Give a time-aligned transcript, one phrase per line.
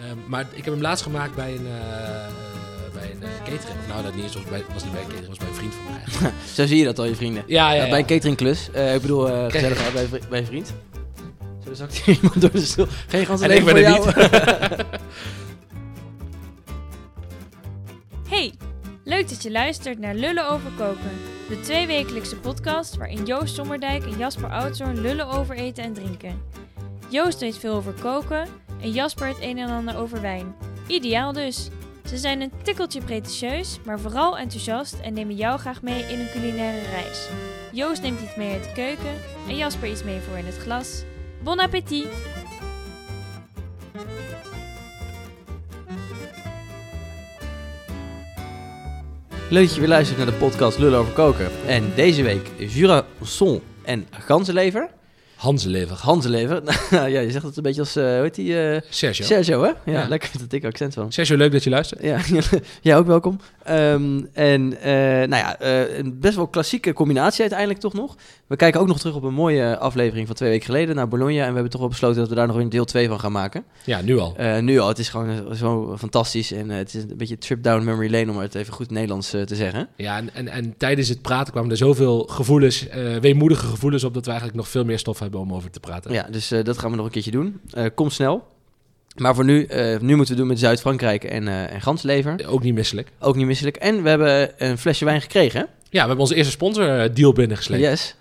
[0.00, 1.72] Ehm, maar ik heb hem laatst gemaakt bij een, eh,
[2.92, 3.78] bij een eh, catering.
[3.88, 5.74] Nou, dat niet eens, was, bij, was niet bij een catering, was bij een vriend
[5.74, 5.94] van mij.
[5.94, 6.34] eigenlijk.
[6.54, 7.44] Zo zie je dat al, je vrienden.
[7.46, 7.90] ja, ja, Ja, ja.
[7.90, 8.70] bij een cateringklus.
[8.72, 10.74] Eh, ik bedoel, eh gezellig uit bij, bij een vriend.
[11.66, 12.86] Zo zakt hier iemand door de stoel.
[13.08, 14.82] Geen ganse En leven ik ben voor er jou.
[18.28, 18.52] Hey,
[19.04, 21.10] leuk dat je luistert naar Lullen over koken.
[21.48, 26.42] De tweewekelijkse podcast waarin Joost Sommerdijk en Jasper Oudzoorn lullen over eten en drinken.
[27.08, 28.46] Joost weet veel over koken
[28.84, 30.54] en Jasper het een en ander over wijn.
[30.86, 31.68] Ideaal dus.
[32.08, 36.30] Ze zijn een tikkeltje pretentieus, maar vooral enthousiast en nemen jou graag mee in een
[36.32, 37.28] culinaire reis.
[37.72, 39.14] Joost neemt iets mee uit de keuken
[39.48, 41.02] en Jasper iets mee voor in het glas.
[41.42, 42.08] Bon appétit!
[49.50, 51.50] Leuk dat je weer luistert naar de podcast Lullen over koken.
[51.66, 54.90] En deze week Jurason en ganzenlever.
[55.44, 55.96] Hanzenlever.
[55.96, 56.62] Ganzenlever.
[56.90, 58.60] Nou ja, je zegt het een beetje als, eh hoe heet die?
[58.62, 59.24] eh, Sergio.
[59.24, 59.68] Sergio, hè?
[59.68, 60.08] Ja, Ja.
[60.08, 61.12] lekker met dat dikke accent van.
[61.12, 62.02] Sergio, leuk dat je luistert.
[62.02, 62.18] Ja,
[62.82, 63.40] jij ook welkom.
[63.64, 64.92] Ehm, en eh,
[65.28, 65.60] nou ja,
[65.98, 68.16] een best wel klassieke combinatie uiteindelijk toch nog.
[68.46, 71.40] We kijken ook nog terug op een mooie aflevering van twee weken geleden naar Bologna.
[71.40, 73.32] En we hebben toch wel besloten dat we daar nog een deel 2 van gaan
[73.32, 73.64] maken.
[73.84, 74.36] Ja, nu al.
[74.60, 76.52] Nu al, het is gewoon zo fantastisch.
[76.52, 79.46] En het is een beetje trip down memory lane om het even goed Nederlands te
[79.54, 79.88] zeggen.
[79.96, 82.86] Ja, en, en, en tijdens het praten kwamen er zoveel gevoelens,
[83.20, 86.12] weemoedige gevoelens op, dat we eigenlijk nog veel meer stof hebben om over te praten.
[86.12, 87.60] Ja, dus eh, dat gaan we nog een keertje doen.
[87.70, 88.46] Eh, kom snel.
[89.16, 92.46] Maar voor nu, eh, nu moeten we doen met Zuid-Frankrijk en, eh en ganslever.
[92.46, 93.08] Ook niet misselijk.
[93.18, 93.76] Ook niet misselijk.
[93.76, 95.60] En we hebben een flesje wijn gekregen.
[95.60, 97.82] Ja, we hebben onze eerste sponsordeal binnengesleept.
[97.82, 98.14] Yes.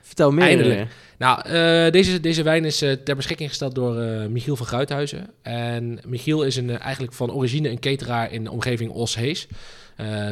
[0.00, 0.44] Vertel meer.
[0.44, 0.86] Eindelijk.
[1.18, 1.42] Nou,
[1.90, 3.94] deze, deze wijn is ter beschikking gesteld door
[4.30, 5.30] Michiel van Gruithuizen.
[5.42, 9.48] En Michiel is een, eigenlijk van origine een cateraar in de omgeving Os-Hees.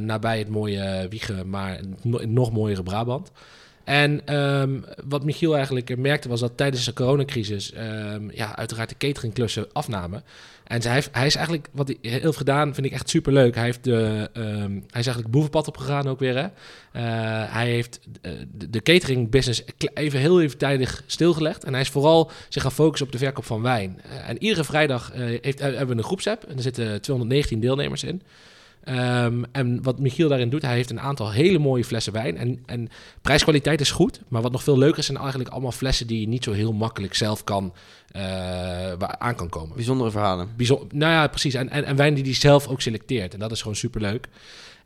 [0.01, 3.31] Nabij het mooie Wiegen, maar no- nog mooiere Brabant.
[3.87, 8.97] En ehm, wat Michiel eigenlijk merkte was dat tijdens de coronacrisis ehm, ja, uiteraard de
[8.99, 10.25] cateringklussen afnamen.
[10.67, 13.55] En hij, hij is eigenlijk, wat hij heeft gedaan, vind ik echt super leuk.
[13.55, 16.37] Hij, heeft de, ehm, hij is eigenlijk boevenpad opgegaan ook weer.
[16.37, 16.43] Hè?
[16.43, 19.63] Eh, hij heeft eh, de, de catering business
[19.95, 21.65] even heel even tijdig stilgelegd.
[21.65, 24.01] En hij is vooral zich gaan focussen op de verkoop van wijn.
[24.03, 26.45] Eh, en iedere vrijdag heeft, hebben we een groepsapp.
[26.45, 28.23] En er zitten 219 deelnemers in.
[28.87, 32.37] Ehm, en wat Michiel daarin doet, hij heeft een aantal hele mooie flessen wijn.
[32.37, 32.89] En, en
[33.23, 34.21] prijskwaliteit is goed.
[34.29, 36.73] Maar wat nog veel leuker is, zijn eigenlijk allemaal flessen die je niet zo heel
[36.73, 37.75] makkelijk zelf kan,
[38.11, 39.77] eh, aan kan komen.
[39.77, 40.49] Bijzondere verhalen.
[40.57, 41.55] Bijzon- nou ja, precies.
[41.55, 43.33] En, en, en wijn die hij zelf ook selecteert.
[43.33, 44.29] En dat is gewoon superleuk.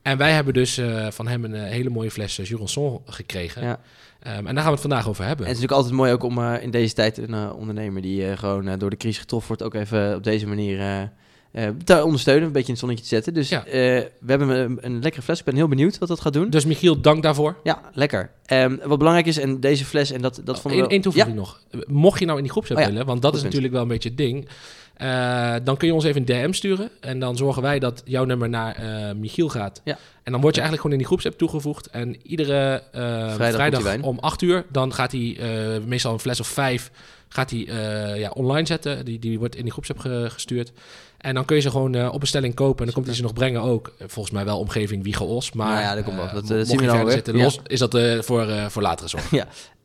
[0.03, 3.62] En wij hebben dus eh, van hem een eh, hele mooie fles Jurançon gekregen.
[3.62, 3.81] Ja.
[4.21, 5.47] Ehm, en daar gaan we het vandaag over hebben.
[5.47, 8.78] En het is natuurlijk altijd mooi ook om in deze tijd een ondernemer die gewoon
[8.78, 11.10] door de crisis getroffen wordt, ook even op deze manier
[11.53, 13.34] eh, eh, te ondersteunen, een beetje in het zonnetje te zetten.
[13.34, 13.65] Dus Ja.
[13.65, 15.38] eh, we hebben een, een lekkere fles.
[15.38, 16.50] Ik ben heel benieuwd wat dat gaat doen.
[16.50, 17.56] Dus Michiel, dank daarvoor.
[17.62, 18.31] Ja, lekker.
[18.47, 20.91] Ehm, wat belangrijk is, en deze fles, en dat, dat vonden Eén we...
[20.93, 21.60] één toevoeging nog.
[21.87, 23.55] Mocht je nou in die groepsapp Oh ja, willen, want dat goed is punt.
[23.55, 24.49] natuurlijk wel een beetje het ding.
[24.97, 26.91] eh, dan kun je ons even een DM sturen.
[27.00, 29.81] En dan zorgen wij dat jouw nummer naar eh, Michiel gaat.
[29.84, 29.99] Ja.
[30.22, 31.87] En dan word je eigenlijk gewoon in die groepsapp toegevoegd.
[31.91, 36.47] En iedere eh, vrijdag, om 8 uur, dan gaat hij eh, meestal een fles of
[36.47, 36.91] vijf
[37.33, 39.05] gaat hij, eh, ja, online zetten.
[39.05, 40.72] Die, die wordt in die groepsapp ge- gestuurd.
[41.20, 42.78] En dan kun je ze gewoon eh, op bestelling kopen.
[42.78, 43.92] En dan komt hij ze nog brengen ook.
[43.98, 45.53] Eh, Volgens mij wel omgeving Wiegen Os.
[45.53, 46.26] Maar Nou ja, dat komt wel.
[46.26, 47.12] eh, Dat, mocht zien we dan verder weer.
[47.14, 47.42] zitten Ja.
[47.42, 49.32] los, is dat eh, voor, voor latere zorg.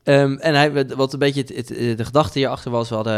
[0.03, 3.13] Ehm, en hij, wat een beetje het, het, de gedachte hierachter was, we hadden,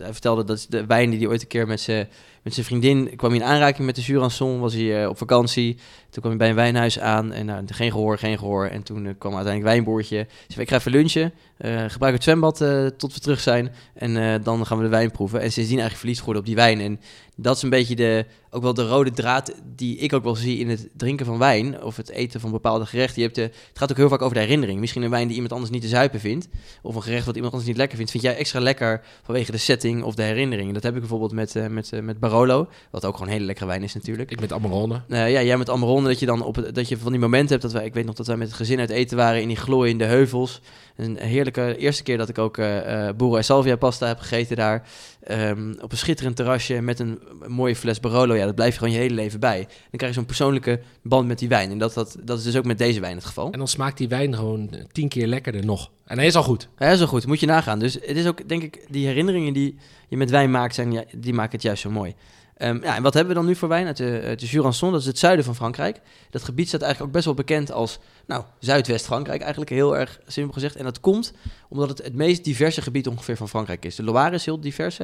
[0.00, 2.08] hij vertelde dat de wijn die hij ooit een keer met zijn
[2.42, 5.74] met zijn vriendin kwam hij in aanraking met de Jurançon, was hij eh, op vakantie.
[6.10, 8.66] Toen kwam hij bij een wijnhuis aan en nou, geen gehoor, geen gehoor.
[8.66, 10.16] En toen eh, kwam uiteindelijk wijnboertje.
[10.16, 12.56] Hij zei, ik ga even lunchen, eh, gebruik het zwembad
[12.96, 15.40] tot we terug zijn en dan gaan we de wijn proeven.
[15.40, 16.80] En sindsdien eigenlijk verliefd op die wijn.
[16.80, 17.00] En
[17.36, 20.58] dat is een beetje de, ook wel de rode draad die ik ook wel zie
[20.58, 23.16] in het drinken van wijn of het eten van bepaalde gerechten.
[23.16, 24.80] Je hebt de, het gaat ook heel vaak over de herinnering.
[24.80, 26.48] Misschien een wijn die iemand anders niet te zuipen vindt,
[26.82, 29.58] of een gerecht wat iemand anders niet lekker vindt, vind jij extra lekker vanwege de
[29.58, 30.74] setting of de herinnering.
[30.74, 32.00] Dat heb ik bijvoorbeeld met, eh, met, eh,
[32.32, 34.30] met Barolo, wat ook gewoon hele lekkere wijn is natuurlijk.
[34.30, 35.02] Ik met Amarone.
[35.08, 37.48] Eh, ja, jij met Amarone, dat je dan op het, dat je van die momenten
[37.48, 39.48] hebt dat wij, ik weet nog dat wij met het gezin uit eten waren in
[39.48, 40.60] die glooiende heuvels.
[40.96, 44.56] Een heerlijke eerste keer dat ik ook eh eh boeren en salvia pasta heb gegeten
[44.56, 44.88] daar.
[45.22, 48.34] Ehm, op een schitterend terrasje met een mooie fles Barolo.
[48.34, 49.58] Ja, dat blijf je gewoon je hele leven bij.
[49.58, 51.70] Dan krijg je zo'n persoonlijke band met die wijn.
[51.70, 53.50] En dat, dat, dat is dus ook met deze wijn het geval.
[53.50, 55.90] En dan smaakt die wijn gewoon tien keer lekkerder nog.
[56.04, 56.68] En hij is al goed.
[56.78, 57.26] Ja, zo goed.
[57.26, 57.78] Moet je nagaan.
[57.78, 59.76] Dus het is ook, denk ik, die herinneringen die
[60.12, 62.14] je met wijn maakt, zijn, die maken het juist zo mooi.
[62.56, 64.90] Ehm, ja, en wat hebben we dan nu voor wijn uit de, uit de Jurançon?
[64.90, 66.00] Dat is het zuiden van Frankrijk.
[66.30, 70.52] Dat gebied staat eigenlijk ook best wel bekend als, nou, Zuidwest-Frankrijk eigenlijk, heel erg simpel
[70.52, 70.76] gezegd.
[70.76, 71.32] En dat komt
[71.68, 73.94] omdat het het meest diverse gebied ongeveer van Frankrijk is.
[73.94, 74.98] De Loire is heel divers,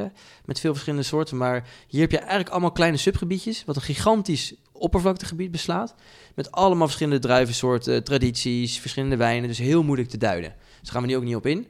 [0.44, 1.36] met veel verschillende soorten.
[1.36, 5.94] Maar hier heb je eigenlijk allemaal kleine subgebiedjes, wat een gigantisch oppervlaktegebied beslaat.
[6.34, 9.48] Met allemaal verschillende druivensoorten, tradities, verschillende wijnen.
[9.48, 10.50] Dus heel moeilijk te duiden.
[10.50, 11.66] Dus daar gaan we nu ook niet op in.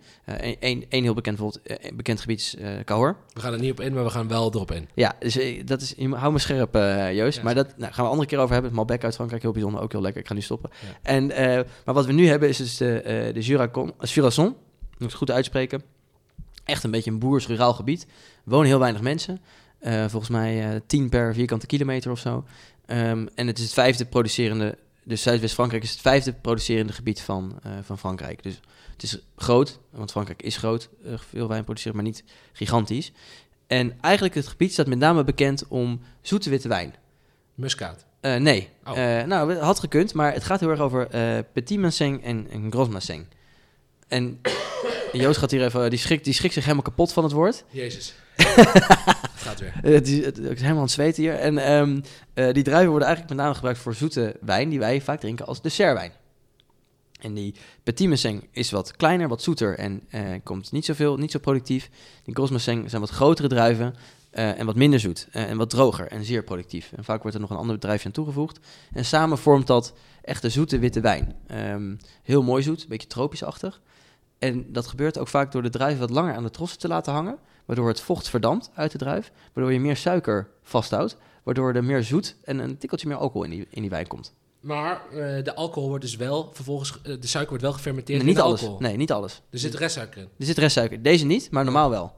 [0.60, 3.16] Eén heel bekend, bijvoorbeeld, eh, bekend gebied is eh Cahors.
[3.32, 4.88] We gaan er niet op in, maar we gaan wel erop in.
[4.94, 7.36] Ja, dus eh, dat is, hou me scherp, eh, Joost.
[7.36, 8.70] Ja, maar dat nou, gaan we een andere keer over hebben.
[8.70, 10.20] Het Malbec uit Frankrijk, heel bijzonder, ook heel lekker.
[10.20, 10.70] Ik ga nu stoppen.
[10.80, 10.98] Ja.
[11.02, 14.46] En, eh, maar wat we nu hebben is dus de, eh de Juracon, uh, Jurazon.
[14.46, 14.56] Moet
[14.98, 15.82] ik het goed uitspreken.
[16.64, 18.02] Echt een beetje een boers-ruraal gebied.
[18.44, 19.40] Er wonen heel weinig mensen.
[19.78, 22.44] Eh, volgens mij eh 10 per vierkante kilometer of zo.
[22.88, 24.78] Ehm, en het is het vijfde producerende...
[25.04, 28.42] Dus Zuidwest-Frankrijk is het vijfde producerende gebied van, eh, van Frankrijk.
[28.42, 28.60] Dus
[28.92, 30.88] het is groot, want Frankrijk is groot.
[31.04, 33.12] eh, veel wijn produceren, maar niet gigantisch.
[33.66, 36.94] En eigenlijk het gebied staat met name bekend om zoete witte wijn.
[37.54, 38.04] Muskaat.
[38.20, 38.94] Eh, nee, Oh.
[39.24, 41.06] Nou, het had gekund, maar het gaat heel erg over
[41.52, 43.26] Petit Masseng en, en Gros Masseng.
[44.08, 44.40] En
[45.12, 47.64] Joost gaat hier even, die schrikt, die schrikt zich helemaal kapot van het woord.
[47.70, 48.14] Jezus.
[48.42, 49.72] Het gaat weer.
[49.82, 51.34] Eh, het, is, het is helemaal aan het zweten hier.
[51.34, 52.00] En ehm,
[52.34, 55.46] eh, die druiven worden eigenlijk met name gebruikt voor zoete wijn, die wij vaak drinken
[55.46, 56.12] als dessertwijn.
[57.20, 61.30] En die Petit Masseng is wat kleiner, wat zoeter en eh, komt niet zoveel, niet
[61.30, 61.90] zo productief.
[62.24, 63.94] Die Gros Masseng zijn wat grotere druiven
[64.30, 66.92] en wat minder zoet en wat droger en zeer productief.
[66.96, 68.58] En vaak wordt er nog een ander druifje aan toegevoegd.
[68.92, 71.36] En samen vormt dat echt een zoete witte wijn.
[71.46, 73.80] Ehm, heel mooi zoet, een beetje tropisch-achtig.
[74.38, 77.12] En dat gebeurt ook vaak door de druiven wat langer aan de trossen te laten
[77.12, 81.84] hangen, waardoor het vocht verdampt uit de druif, waardoor je meer suiker vasthoudt, waardoor er
[81.84, 84.34] meer zoet en een tikkeltje meer alcohol in die, in die wijn komt.
[84.60, 88.26] Maar eh, de alcohol wordt dus wel, vervolgens, eh, de suiker wordt wel gefermenteerd Nee,
[88.28, 88.60] in niet de alles.
[88.60, 88.80] alcohol.
[88.80, 89.42] Nee, niet alles.
[89.50, 90.28] Er zit restsuiker in.
[90.38, 91.02] Er zit restsuiker.
[91.02, 92.12] Deze niet, maar normaal wel.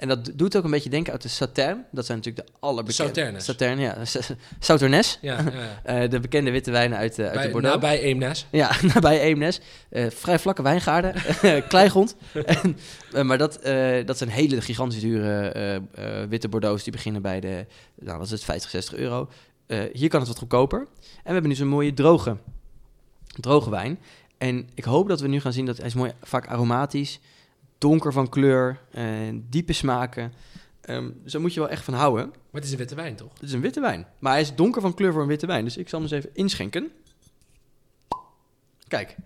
[0.00, 1.84] En dat doet ook een beetje denken uit de Sauternes.
[1.90, 3.12] Dat zijn natuurlijk de allerbekende...
[3.12, 3.44] Sauternes.
[3.44, 4.22] Sauternes, ja.
[4.58, 5.18] Sauternes.
[5.30, 5.44] Ja.
[5.82, 7.74] Eh, de bekende witte wijnen uit, eh, uit de Bij, Bordeaux.
[7.74, 8.46] nabij Eemnes.
[8.50, 9.60] Ja, nabij Eemnes.
[9.90, 11.14] Eh, vrij vlakke wijngaarden,
[11.68, 12.16] kleigrond.
[13.12, 13.60] En, maar dat,
[14.06, 15.82] dat zijn hele gigantisch dure
[16.28, 16.84] witte Bordeaux's.
[16.84, 19.28] Die beginnen bij de, nou, wat is het, 50, 60 euro.
[19.92, 20.78] Hier kan het wat goedkoper.
[20.78, 20.86] En
[21.24, 22.36] we hebben nu zo'n mooie droge,
[23.40, 23.98] droge wijn.
[24.38, 27.20] En ik hoop dat we nu gaan zien dat hij is mooi, vaak aromatisch,
[27.80, 29.04] donker van kleur, eh,
[29.48, 30.32] diepe smaken.
[30.80, 32.26] Ehm dus daar moet je wel echt van houden.
[32.26, 33.32] Maar het is een witte wijn, toch?
[33.32, 34.06] Het is een witte wijn.
[34.18, 35.64] Maar hij is donker van kleur voor een witte wijn.
[35.64, 36.90] Dus ik zal hem eens even inschenken.
[38.88, 39.16] Kijk.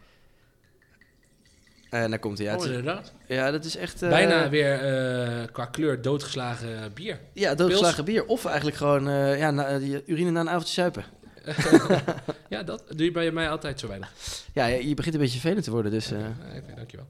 [1.91, 2.47] En daar komt hij.
[2.47, 3.13] Ja, het oh, inderdaad.
[3.27, 4.03] ja dat is echt...
[4.03, 7.21] eh, Bijna weer eh, qua kleur doodgeslagen bier.
[7.33, 8.27] Ja, doodgeslagen bier.
[8.27, 11.05] Of eigenlijk gewoon eh, ja, na, urine na een avondje suipen.
[12.49, 14.13] ja, dat doe je bij mij altijd zo weinig.
[14.53, 15.91] Ja, je, je begint een beetje vervelend te worden.
[15.91, 17.07] Dus eh, Eh, Oké, dankjewel.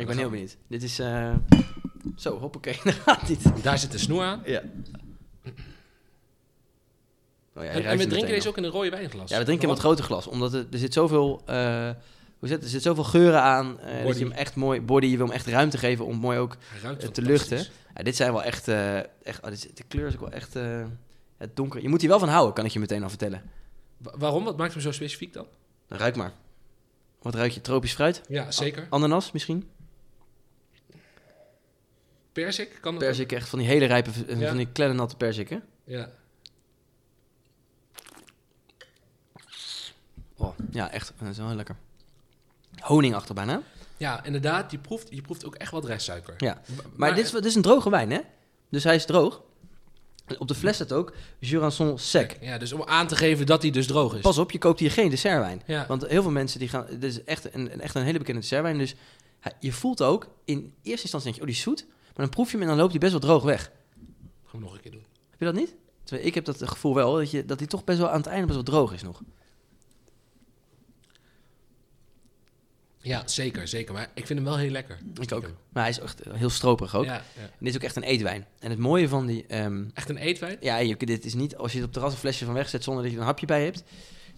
[0.00, 0.56] Ik ben heel benieuwd.
[0.68, 0.98] Dit is...
[0.98, 1.34] eh,
[2.16, 2.78] Zo, hoppakee.
[2.84, 3.62] Dat gaat niet.
[3.62, 4.42] Daar zit de snoer aan.
[4.44, 4.62] Ja.
[7.54, 9.30] Oh, ja, en, en we drinken deze ook in een rode wijnglas.
[9.30, 10.26] Ja, we drinken in wat groter glas.
[10.26, 11.42] Omdat er, er zit zoveel...
[11.46, 11.90] eh,
[12.38, 13.80] hoe zit, er zit zoveel geuren aan.
[13.80, 14.80] eh, dat je hem echt mooi...
[14.80, 16.56] Body, je wil hem echt ruimte geven om mooi ook
[17.12, 17.66] te luchten.
[17.94, 18.68] Ja, dit zijn wel echt...
[19.22, 20.54] echt oh, dit de kleur is ook wel echt...
[21.36, 21.82] het donker.
[21.82, 23.42] Je moet hier wel van houden, kan ik je meteen al vertellen.
[23.96, 24.44] Wa- waarom?
[24.44, 25.46] Wat maakt hem zo specifiek dan?
[25.86, 26.32] Dan ruik maar.
[27.22, 27.60] Wat ruik je?
[27.60, 28.20] Tropisch fruit?
[28.28, 28.86] Ja, zeker.
[28.90, 29.68] Ananas misschien?
[32.32, 32.78] Persik?
[32.80, 34.10] Kan dat Persik, echt van die hele rijpe...
[34.28, 34.48] eh, Ja.
[34.48, 35.58] Van die kleine natte persik, hè?
[35.84, 36.10] Ja.
[40.36, 41.12] Oh, ja, echt.
[41.18, 41.76] Dat is wel heel lekker.
[42.80, 43.62] Honingachtig bijna.
[43.96, 44.70] ja, inderdaad.
[44.70, 46.34] Je proeft, je proeft ook echt wat restsuiker.
[46.38, 46.60] Ja.
[46.96, 48.20] Maar, dit, is, dit is een droge wijn, hè?
[48.68, 49.42] Dus hij is droog.
[50.38, 52.36] Op de fles staat ook Jurançon sec.
[52.40, 54.20] Ja, dus om aan te geven dat hij dus droog is.
[54.20, 55.62] Pas op, je koopt hier geen dessertwijn.
[55.66, 55.86] Ja.
[55.86, 56.86] Want heel veel mensen die gaan...
[56.90, 58.78] Dit is echt een, echt een hele bekende dessertwijn.
[58.78, 58.94] Dus
[59.60, 60.28] je voelt ook...
[60.44, 61.86] In eerste instantie denk je, oh, die is zoet.
[62.18, 63.62] Maar dan proef je hem en dan loopt hij best wel droog weg.
[64.44, 65.04] Gaan we nog een keer doen.
[65.30, 65.74] Heb je dat niet?
[66.24, 68.42] Ik heb dat gevoel wel, dat, je, dat hij toch best wel aan het einde
[68.46, 69.22] best wel droog is nog.
[72.98, 73.94] Ja, zeker, zeker.
[73.94, 74.98] Maar ik vind hem wel heel lekker.
[75.20, 75.42] Ik ook.
[75.68, 77.04] Maar hij is echt heel stroperig ook.
[77.04, 77.42] Ja, ja.
[77.42, 78.46] En dit is ook echt een eetwijn.
[78.58, 79.46] En het mooie van die...
[79.46, 80.56] ehm, Echt een eetwijn?
[80.60, 83.02] ja, je, dit is niet als je het op terras een flesje van wegzet zonder
[83.02, 83.82] dat je er een hapje bij hebt.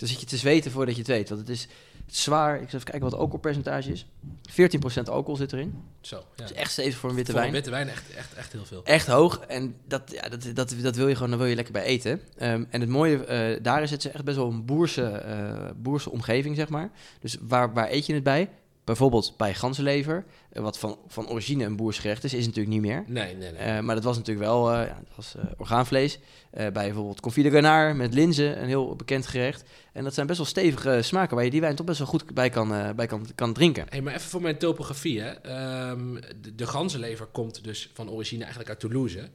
[0.01, 1.29] Dan zit je te zweten voordat je het weet.
[1.29, 1.69] Want het is
[2.07, 2.55] zwaar.
[2.55, 4.07] Ik zal even kijken wat het alcoholpercentage is.
[4.51, 5.83] 14% alcohol zit erin.
[6.01, 6.23] Zo, ja.
[6.35, 7.53] Dat is echt stevig voor een witte Voor wijn.
[7.53, 8.85] een witte wijn echt, echt, echt heel veel.
[8.85, 9.39] Echt hoog.
[9.39, 12.21] En dat, ja, dat, dat, dat wil je gewoon, daar wil je lekker bij eten.
[12.37, 16.11] Ehm, en het mooie, eh, daar is het echt best wel een boerse, eh, boerse
[16.11, 16.91] omgeving, zeg maar.
[17.21, 18.49] Dus waar, waar eet je het bij?
[18.91, 23.05] Bijvoorbeeld bij ganzenlever, eh, wat van, van origine een boersgerecht is, is natuurlijk niet meer.
[23.07, 23.61] Nee, nee, nee.
[23.61, 26.19] Eh, maar dat was natuurlijk wel eh, ja, dat was, orgaanvlees.
[26.51, 29.65] Bij bijvoorbeeld confit de garnard met linzen, een heel bekend gerecht.
[29.93, 32.35] En dat zijn best wel stevige smaken waar je die wijn toch best wel goed
[32.35, 33.87] bij kan, bij kan, kan drinken.
[33.89, 35.21] Hey, maar even voor mijn topografie.
[35.21, 35.31] Hè.
[35.31, 39.29] Ehm, de, de ganzenlever komt dus van origine eigenlijk uit Toulouse.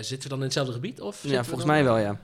[0.00, 1.00] Zitten we dan in hetzelfde gebied?
[1.00, 2.20] Of Ja, volgens mij wel, ja.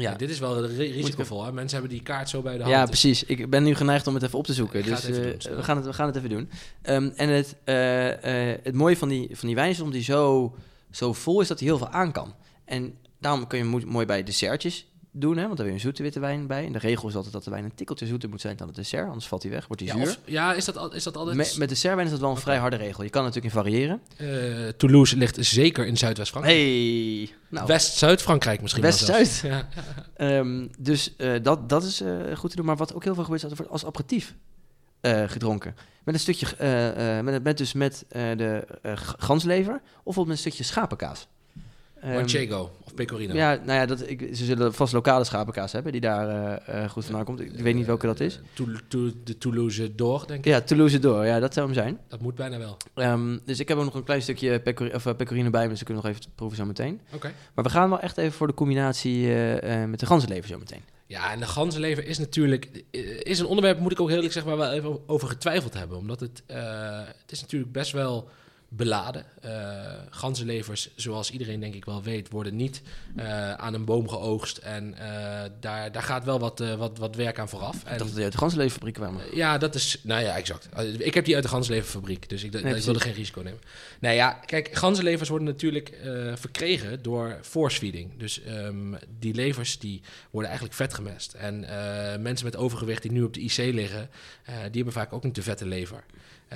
[0.00, 0.14] Ja.
[0.14, 1.44] Dit is wel ri- risicovol.
[1.44, 1.52] Hè?
[1.52, 2.74] Mensen hebben die kaart zo bij de hand.
[2.74, 3.24] Ja, precies.
[3.24, 4.82] Ik ben nu geneigd om het even op te zoeken.
[4.84, 6.50] Dus eh, doen, we, gaan het, we gaan het even doen.
[6.82, 10.02] Ehm, en het, eh, eh, het mooie van die, van die wijn is, omdat die
[10.04, 10.54] zo,
[10.90, 12.34] zo vol is, dat hij heel veel aan kan.
[12.64, 15.80] En daarom kun je mo- mooi bij dessertjes doen, hè, want daar heb je een
[15.80, 16.64] zoete witte wijn bij.
[16.66, 18.76] En de regel is altijd dat de wijn een tikkeltje zoeter moet zijn dan het
[18.76, 20.08] dessert, anders valt hij weg, wordt hij Ja, zuur.
[20.12, 21.36] of- ja is, dat, al- is dat altijd...
[21.36, 23.02] Me- met dessertwijn is dat wel een vrij harde regel.
[23.04, 24.00] Je kan natuurlijk in variëren.
[24.16, 26.56] Eh, Toulouse ligt zeker in Zuidwest-Frankrijk.
[26.58, 28.82] Hey, nou, West-Zuid-Frankrijk misschien.
[28.82, 29.40] West-Zuid.
[29.44, 29.68] Ja.
[30.16, 32.64] Ehm, dus eh, dat, dat is eh, goed te doen.
[32.66, 34.34] Maar wat ook heel veel gebeurt, is dat wordt als aperitief
[35.26, 35.74] gedronken.
[36.04, 36.46] Met een stukje,
[37.22, 38.64] met, met dus met de
[39.18, 41.26] ganslever of met een stukje schapenkaas.
[42.00, 43.34] Ehm, Manchego of Pecorino.
[43.34, 46.90] ja, nou ja, dat, ik, ze zullen vast lokale schapenkaas hebben die daar eh, eh,
[46.90, 47.40] goed vandaan komt.
[47.40, 48.40] Ik weet niet welke dat is.
[48.54, 50.52] Eh, de Toulouse door, denk ik.
[50.52, 51.26] Ja, Toulouse door.
[51.26, 51.98] Ja, dat zou hem zijn.
[52.08, 52.76] Dat moet bijna wel.
[52.94, 55.82] Ehm, dus ik heb ook nog een klein stukje pecori- of, pecorino bij me, dus
[55.82, 57.00] kunnen nog even proeven zo meteen.
[57.14, 57.32] Oké.
[57.54, 59.26] Maar we gaan wel echt even voor de combinatie
[59.86, 60.82] met de ganzenlever zo meteen.
[61.06, 62.84] Ja, en de ganzenlever is natuurlijk
[63.22, 65.74] is een onderwerp, moet ik ook heel eerlijk zeggen, waar we wel even over getwijfeld
[65.74, 65.98] hebben.
[65.98, 66.42] Omdat het,
[67.20, 68.28] het is natuurlijk best wel
[68.70, 69.24] beladen.
[69.40, 69.50] Eh
[70.10, 72.82] ganzenlevers, zoals iedereen denk ik wel weet, worden niet
[73.16, 74.56] eh, aan een boom geoogst.
[74.56, 77.76] En eh, daar, daar gaat wel wat, wat, wat werk aan vooraf.
[77.76, 79.22] Ik En, dacht dat die uit de ganzenleverfabriek kwamen.
[79.32, 80.00] ja, dat is.
[80.02, 80.68] Nou ja, exact.
[80.98, 83.60] Ik heb die uit de ganzenleverfabriek, dus ik, Nee, ik wilde geen risico nemen.
[84.00, 85.98] Nou ja, kijk, ganzenlevers worden natuurlijk
[86.34, 88.18] verkregen door force feeding.
[88.18, 91.32] Dus ehm, die levers die worden eigenlijk vet gemest.
[91.32, 91.60] En
[92.22, 94.10] mensen met overgewicht die nu op de IC liggen,
[94.44, 96.04] die hebben vaak ook een te vette lever.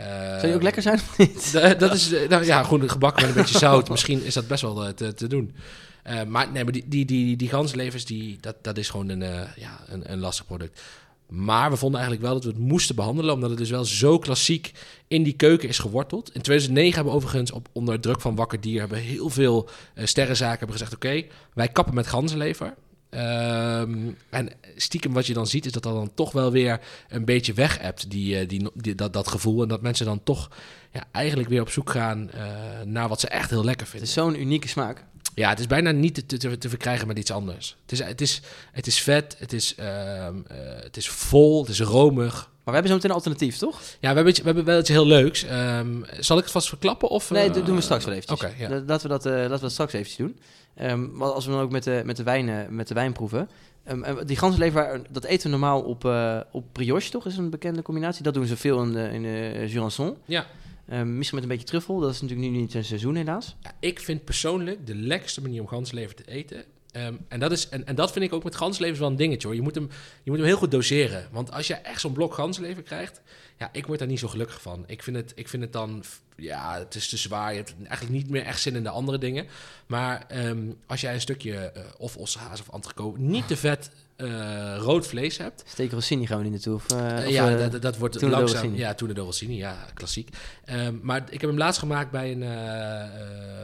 [0.02, 1.52] Zou die ook lekker zijn of niet?
[1.52, 3.88] da- dat is, eh, nou ja, gewoon gebakken met een beetje zout.
[3.88, 5.54] Misschien is dat best wel eh, te, te doen.
[6.02, 9.22] Eh, maar nee, maar die, die, die, die ganzenlevers, die, dat, dat is gewoon een,
[9.22, 10.80] eh, ja, een, een lastig product.
[11.28, 14.18] Maar we vonden eigenlijk wel dat we het moesten behandelen, omdat het dus wel zo
[14.18, 14.72] klassiek
[15.08, 16.26] in die keuken is geworteld.
[16.34, 20.06] In 2009 hebben we overigens op, onder druk van Wakker Dier hebben heel veel eh,
[20.06, 21.24] sterrenzaken hebben gezegd: oké,
[21.54, 22.74] wij kappen met ganzenlever.
[23.14, 23.98] Ehm,
[24.30, 27.52] en stiekem wat je dan ziet, is dat dat dan toch wel weer een beetje
[27.52, 29.62] weg hebt, die, eh, die, die, dat, dat gevoel.
[29.62, 30.48] En dat mensen dan toch
[30.92, 32.42] ja, eigenlijk weer op zoek gaan eh,
[32.84, 34.08] naar wat ze echt heel lekker Het vinden.
[34.08, 35.04] is zo'n unieke smaak.
[35.34, 37.76] Ja, het is bijna niet te, te, te verkrijgen met iets anders.
[37.82, 38.40] Het is, het is,
[38.72, 42.34] het is vet, het is, ehm, eh, het is vol, het is romig.
[42.64, 43.80] Maar we hebben zo meteen een alternatief, toch?
[44.00, 45.44] Ja, we hebben, we hebben wel iets heel leuks.
[45.44, 47.08] Ehm, zal ik het vast verklappen?
[47.08, 48.40] Of, Nee, dat doen we straks wel eventjes.
[48.50, 48.68] Oké, ja.
[48.68, 50.38] La- Laten, we dat, laten we dat straks eventjes doen.
[50.74, 53.12] Ehm, maar als we dan ook met de, met de, wijn, eh, met de wijn
[53.12, 53.48] proeven.
[53.82, 57.26] En die ganzenlever, dat eten we normaal op, eh, op brioche, toch?
[57.26, 58.22] Is een bekende combinatie.
[58.22, 60.16] Dat doen ze veel in, de, in eh, Jurançon.
[60.24, 60.46] Ja.
[60.88, 62.00] Ehm, misschien met een beetje truffel.
[62.00, 63.56] Dat is natuurlijk nu niet zijn seizoen helaas.
[63.62, 66.64] Ja, ik vind persoonlijk de lekkerste manier om ganslever te eten.
[66.94, 69.46] Ehm, en, dat is, en, en dat vind ik ook met ganslever wel een dingetje
[69.46, 69.56] hoor.
[69.56, 69.88] Je moet, hem,
[70.22, 71.28] je moet hem heel goed doseren.
[71.32, 73.20] Want als je echt zo'n blok ganslever krijgt,
[73.58, 74.84] ja, ik word daar niet zo gelukkig van.
[74.86, 76.04] Ik vind het, ik vind het dan,
[76.36, 77.50] ja, het is te zwaar.
[77.50, 79.46] Je hebt eigenlijk niet meer echt zin in de andere dingen.
[79.86, 84.76] Maar ehm, als jij een stukje eh, of ossehaas of entrecote, niet te vet eh,
[84.78, 85.62] rood vlees hebt.
[85.66, 86.74] Steak Rossini gaan we niet naartoe.
[86.74, 88.56] Of, eh, Eh, ja, dat, dat- wordt Tuna langzaam.
[88.60, 88.78] Rossini.
[88.78, 90.28] Ja, Tuna de Rossini, ja, klassiek.
[90.64, 92.44] Ehm, maar ik heb hem laatst gemaakt bij een,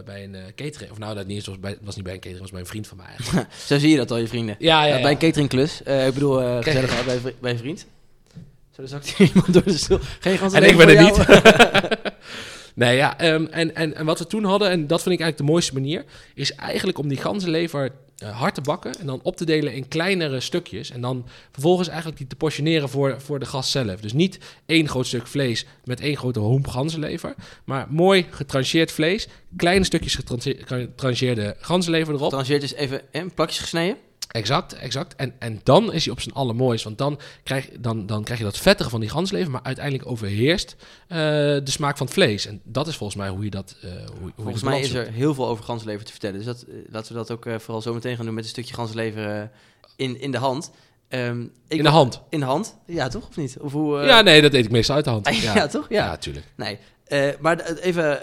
[0.05, 0.91] bij een catering.
[0.91, 2.67] Of nou, dat niet eens, was, bij, was niet bij een catering, was bij een
[2.67, 3.47] vriend van mij eigenlijk.
[3.67, 4.57] Zo zie je dat al, je vrienden.
[4.59, 5.83] ja, ja, bij een cateringklus.
[5.83, 7.87] Ik bedoel, gezellig bij, bij een vriend.
[8.71, 9.99] Zo, zakt hier iemand door de stoel.
[10.21, 11.99] Geen En ik ben er er
[12.75, 15.37] Nee, ja, ehm, en, en, en wat we toen hadden, en dat vind ik eigenlijk
[15.37, 16.05] de mooiste manier,
[16.35, 17.91] is eigenlijk om die ganzenlever
[18.25, 20.91] hard te bakken en dan op te delen in kleinere stukjes.
[20.91, 24.01] En dan vervolgens eigenlijk die te portioneren voor, voor de gast zelf.
[24.01, 27.35] Dus niet één groot stuk vlees met één grote homp ganzenlever,
[27.65, 32.31] maar mooi getrancheerd vlees, kleine stukjes getranche- getrancheerde ganzenlever erop.
[32.31, 33.97] Trancheert is even in plakjes gesneden.
[34.31, 35.17] Exact, exact.
[35.17, 36.85] En, en dan is hij op zijn allermooist.
[36.85, 40.77] Want dan krijg, dan, dan krijg je dat vettige van die ganslever, maar uiteindelijk overheerst
[41.09, 42.47] eh, de smaak van het vlees.
[42.47, 43.77] En dat is volgens mij hoe je dat.
[43.81, 46.37] eh hoe, hoe je Volgens mij is er heel veel over ganzenlever te vertellen.
[46.37, 48.75] Dus dat, eh, laten we dat ook vooral zo meteen gaan doen met een stukje
[48.75, 49.43] ganzenlever eh,
[49.97, 50.71] in, in de hand.
[51.09, 52.23] Ehm, ik In de hand.
[52.29, 52.77] In de hand?
[52.87, 53.29] Ja, toch?
[53.29, 53.57] Of niet?
[53.61, 55.29] Of hoe, ja, nee, dat eet ik meestal uit de hand.
[55.37, 55.55] ja.
[55.55, 55.89] Ja, toch?
[55.89, 56.05] Ja.
[56.05, 56.47] ja tuurlijk.
[56.57, 56.79] Nee.
[57.41, 58.21] Maar even,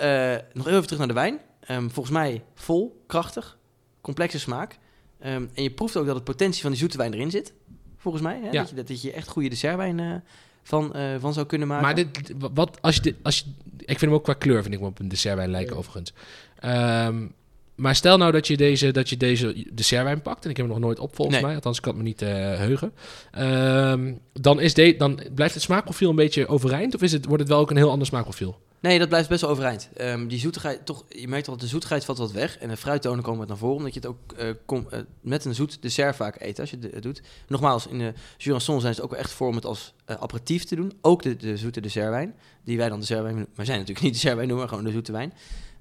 [0.54, 1.40] nog even terug naar de wijn.
[1.62, 3.58] Ehm, volgens mij vol, krachtig,
[4.02, 4.78] complexe smaak.
[5.20, 7.54] Ehm, en je proeft ook dat het potentie van die zoete wijn erin zit.
[7.98, 8.40] Volgens mij.
[8.44, 8.50] Hè?
[8.50, 8.62] Ja.
[8.62, 10.12] Dat, je, dat je echt goede dessertwijn eh,
[10.64, 11.86] van, eh, van zou kunnen maken.
[11.86, 13.46] Maar dit, wat, als je dit, als je,
[13.78, 16.14] ik vind hem ook qua kleur, vind ik hem op een dessertwijn lijken overigens.
[16.60, 17.26] Ehm,
[17.76, 20.76] maar stel nou dat je deze, dat je deze dessertwijn pakt, en ik heb hem
[20.76, 21.46] nog nooit op volgens Nee.
[21.46, 22.94] mij, althans ik kan het me niet eh, heugen.
[23.32, 27.42] Ehm, dan, is de, dan blijft het smaakprofiel een beetje overeind, of is het, wordt
[27.42, 28.60] het wel ook een heel ander smaakprofiel?
[28.80, 29.90] Nee, dat blijft best wel overeind.
[29.96, 32.58] Ehm, die zoetigheid, toch, je merkt al dat de zoetigheid valt wat weg.
[32.58, 35.56] En de fruittonen komen wat naar voren, omdat je het ook eh, eh, met een
[35.56, 37.22] zoet dessert vaak eet als je het doet.
[37.48, 40.76] Nogmaals, in de Jurançon zijn ze ook echt voor om het als eh, aperitief te
[40.76, 40.94] doen.
[41.02, 43.54] Ook de, de zoete dessertwijn, die wij dan dessertwijn noemen.
[43.56, 45.34] Maar zijn natuurlijk niet dessertwijn noemen, maar gewoon de zoete wijn.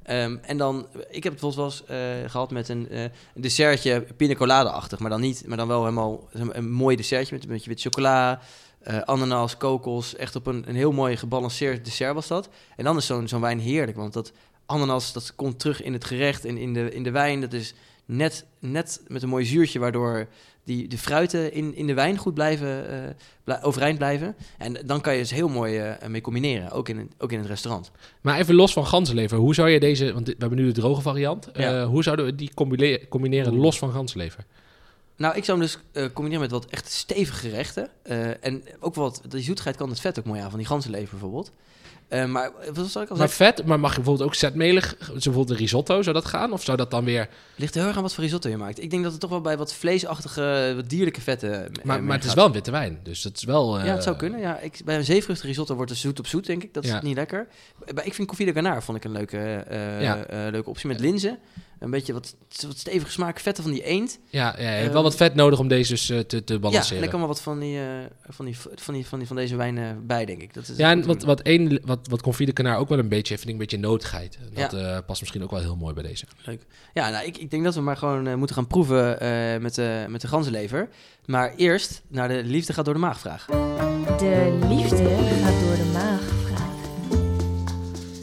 [0.06, 4.06] Ehm, en dan, ik heb het bijvoorbeeld wel eh, gehad met een, eh, een dessertje
[4.16, 7.50] pina colada-achtig, maar dan niet, maar dan wel helemaal een, een mooi dessertje met een
[7.50, 8.40] beetje wit chocola,
[8.86, 12.48] eh, ananas, kokos, echt op een, een heel mooi gebalanceerd dessert was dat.
[12.76, 14.32] En dan is zo'n zo'n wijn heerlijk, want dat
[14.66, 17.40] ananas, dat komt terug in het gerecht en in de, in de wijn.
[17.40, 17.74] Dat is,
[18.04, 20.26] net, net met een mooi zuurtje, waardoor
[20.64, 23.10] die, de fruiten in, in de wijn goed blijven, eh,
[23.44, 24.36] blij- overeind blijven.
[24.58, 27.38] En dan kan je dus heel mooi eh, mee combineren, ook in, het- ook in
[27.38, 27.90] het restaurant.
[28.20, 31.00] Maar even los van ganzenlever, hoe zou je deze, want we hebben nu de droge
[31.00, 31.80] variant, Ja.
[31.80, 34.44] Eh, hoe zouden we die combine- combineren los van ganzenlever?
[35.16, 37.88] Nou, ik zou hem dus eh, combineren met wat echt stevige gerechten.
[38.02, 41.10] Eh, en ook wat, die zoetigheid kan het vet ook mooi aan, van die ganzenlever
[41.10, 41.52] bijvoorbeeld.
[42.08, 43.46] Eh, maar wat zal ik al Maar zeggen?
[43.56, 46.52] vet, maar mag je bijvoorbeeld ook zetmelig, zo bijvoorbeeld een risotto, zou dat gaan?
[46.52, 47.28] Of zou dat dan weer...
[47.56, 48.82] Ligt heel erg aan wat voor risotto je maakt.
[48.82, 51.72] Ik denk dat het toch wel bij wat vleesachtige, wat dierlijke vetten...
[51.82, 53.78] Maar, maar het is wel een witte wijn, dus dat is wel...
[53.84, 54.40] Ja, het zou kunnen.
[54.40, 56.74] Ja, ik, bij een zeevruchten risotto wordt het zoet op zoet, denk ik.
[56.74, 57.02] Dat is Ja.
[57.02, 57.46] niet lekker.
[57.94, 59.64] Maar ik vind koffie de garnaar vond ik een leuke,
[60.00, 60.24] Ja.
[60.50, 60.88] leuke optie.
[60.88, 61.38] Met linzen.
[61.86, 63.40] Een beetje wat, wat stevige smaak.
[63.40, 64.18] Vetten van die eend.
[64.30, 66.52] Ja, ja, je hebt Ehm, wel wat vet nodig om deze dus eh, te, te
[66.52, 67.00] Ja, balanceren.
[67.00, 67.86] lekker maar wat van, die, eh,
[68.28, 70.54] van, die, van, die, van, die, van deze wijn eh, bij, denk ik.
[70.54, 73.08] Dat is Ja, en wat, wat, een, wat, wat Confit de Canaar ook wel een
[73.08, 74.38] beetje heeft, vind ik een beetje notigheid.
[74.52, 76.24] Dat eh, past misschien ook wel heel mooi bij deze.
[76.94, 79.74] Ja, nou, ik, ik denk dat we maar gewoon eh, moeten gaan proeven eh, met,
[79.74, 80.88] de met de ganzenlever.
[81.26, 83.44] Maar eerst naar de liefde gaat door de maag vraag.
[83.46, 84.96] De liefde
[85.42, 86.64] gaat door de maag vraag.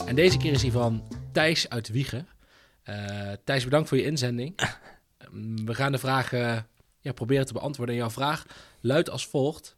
[0.08, 2.28] En deze keer is hij van Thijs uit Wiegen.
[2.84, 4.60] Eh, Thijs, bedankt voor je inzending.
[5.32, 6.58] Mm, We gaan de vraag eh,
[7.00, 7.96] ja, proberen te beantwoorden.
[7.96, 8.46] En jouw vraag
[8.80, 9.76] luidt als volgt.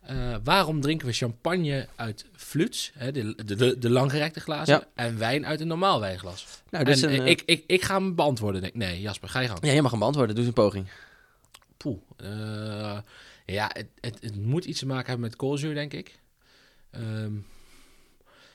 [0.00, 4.86] Eh, waarom drinken we champagne uit fluts, hè, de, de, de, langgerekte glazen, Ja.
[4.94, 6.46] en wijn uit een normaal wijnglas?
[6.70, 8.60] Nou, is en, een, ik, ik, ik ga hem beantwoorden.
[8.60, 8.72] Denk.
[8.74, 8.78] ik.
[8.80, 9.64] Nee, Jasper, ga je gang.
[9.64, 10.34] Ja, jij mag hem beantwoorden.
[10.34, 10.88] Doe eens een poging.
[11.76, 11.98] Poeh.
[12.16, 12.98] eh,
[13.46, 16.18] ja, het, het, het moet iets te maken hebben met koolzuur, denk ik.
[16.90, 17.32] Ehm,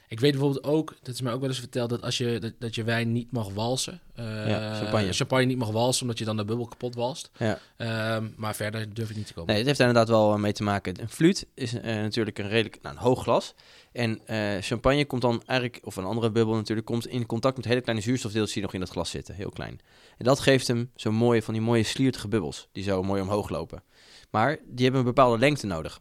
[0.07, 2.53] ik weet bijvoorbeeld ook, dat is mij ook wel eens verteld, dat als je, dat,
[2.59, 4.01] dat je wijn niet mag walsen.
[4.15, 5.45] eh, Ja, champagne.
[5.45, 7.29] niet mag walsen, omdat je dan de bubbel kapot walst.
[7.37, 7.59] Ja.
[7.77, 9.47] Ehm, maar verder durf ik niet te komen.
[9.49, 11.01] Nee, het heeft daar inderdaad wel eh, mee te maken.
[11.01, 13.53] Een fluit is eh, natuurlijk een redelijk nou, een hoog glas.
[13.91, 14.19] En
[14.61, 18.03] champagne komt dan eigenlijk, of een andere bubbel natuurlijk, komt in contact met hele kleine
[18.03, 19.35] zuurstofdeeltjes die nog in dat glas zitten.
[19.35, 19.79] Heel klein.
[20.17, 23.49] En dat geeft hem zo'n mooie, van die mooie sliertige bubbels, die zo mooi omhoog
[23.49, 23.83] lopen.
[24.29, 25.99] Maar die hebben een bepaalde lengte nodig.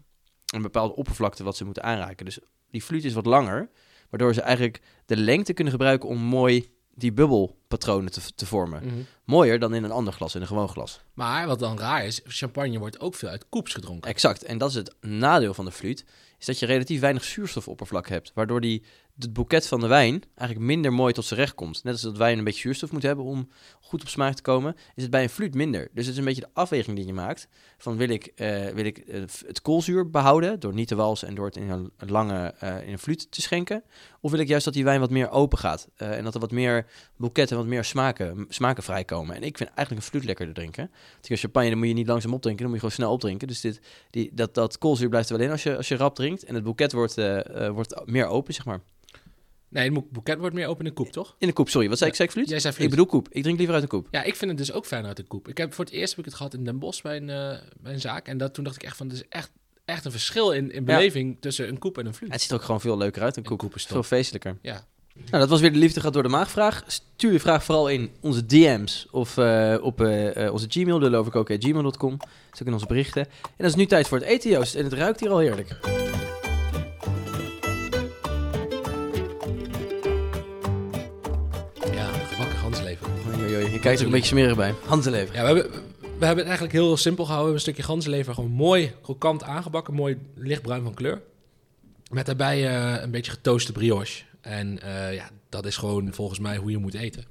[0.54, 2.24] Een bepaalde oppervlakte wat ze moeten aanraken.
[2.24, 2.38] Dus
[2.70, 3.68] die fluit is wat langer,
[4.14, 8.82] waardoor ze eigenlijk de lengte kunnen gebruiken om mooi die bubbelpatronen te, te vormen.
[8.84, 8.94] Mhm.
[9.24, 11.00] Mooier dan in een ander glas, in een gewoon glas.
[11.14, 14.10] Maar wat dan raar is, champagne wordt ook veel uit koeps gedronken.
[14.10, 14.44] Exact.
[14.44, 16.04] En dat is het nadeel van de fluit.
[16.38, 18.32] Is dat je relatief weinig zuurstofoppervlak hebt.
[18.34, 18.84] Waardoor die,
[19.18, 21.84] het boeket van de wijn eigenlijk minder mooi tot zijn recht komt.
[21.84, 23.48] Net als dat wijn een beetje zuurstof moet hebben om
[23.80, 24.76] goed op smaak te komen.
[24.94, 25.88] Is het bij een fluit minder.
[25.92, 27.48] Dus het is een beetje de afweging die je maakt.
[27.78, 30.60] Van wil ik, eh, wil ik eh, het koolzuur behouden.
[30.60, 33.40] Door niet te walsen en door het in een lange eh, in een fluit te
[33.40, 33.82] schenken.
[34.20, 35.88] Of wil ik juist dat die wijn wat meer open gaat.
[35.96, 39.36] en dat er wat meer boeketten, wat meer smaken, smaken vrijkomen.
[39.36, 40.90] En ik vind eigenlijk een fluit lekkerder drinken.
[41.20, 42.62] Want champagne dan moet je niet langzaam opdrinken.
[42.62, 43.48] Dan moet je gewoon snel opdrinken.
[43.48, 46.14] Dus dit, die, dat, dat koolzuur blijft er wel in als je, als je rap
[46.14, 46.44] drinkt.
[46.44, 47.14] En het boeket wordt,
[47.72, 48.80] wordt meer open, zeg maar.
[49.74, 51.36] Nee, het boeket wordt meer open in een koep, toch?
[51.38, 51.88] In de koep, sorry.
[51.88, 52.16] Wat zei ik?
[52.16, 52.48] Zei ik?
[52.48, 53.28] Jij zei Ik bedoel koep.
[53.30, 54.08] Ik drink liever uit een koep.
[54.10, 55.48] Ja, ik vind het dus ook fijn uit de koep.
[55.48, 57.58] Ik heb voor het eerst heb ik het gehad in Den Bosch bij een, eh,
[57.80, 58.28] bij een zaak.
[58.28, 59.50] En dat, toen dacht ik echt van, er is echt,
[59.84, 62.32] echt een verschil in, in beleving tussen een koep en een fluit.
[62.32, 63.58] Het ziet er ook gewoon veel leuker uit, een Een koep.
[63.58, 64.56] koep is Veel feestelijker.
[64.62, 64.84] Ja.
[65.14, 66.84] Nou, dat was weer de liefde gaat door de maag vraag.
[66.86, 72.16] Stuur je vraag vooral in onze DM's of eh, op eh, onze Gmail, lulloverkoken.gmail.com.
[72.18, 73.22] Dat is ook in onze berichten.
[73.22, 74.74] En dan is nu tijd voor het eten, Joost.
[74.74, 75.76] En het ruikt hier al heerlijk.
[83.74, 84.74] Je kijkt er een beetje smerig bij.
[84.86, 85.34] Handen leven.
[85.34, 87.52] Ja, we hebben, we hebben het eigenlijk heel simpel gehouden.
[87.54, 89.94] We hebben een stukje ganslever gewoon mooi krokant aangebakken.
[89.94, 91.22] Mooi lichtbruin van kleur.
[92.10, 94.22] Met daarbij eh, een beetje getooste brioche.
[94.40, 97.24] En eh, ja, dat is gewoon volgens mij hoe je moet eten.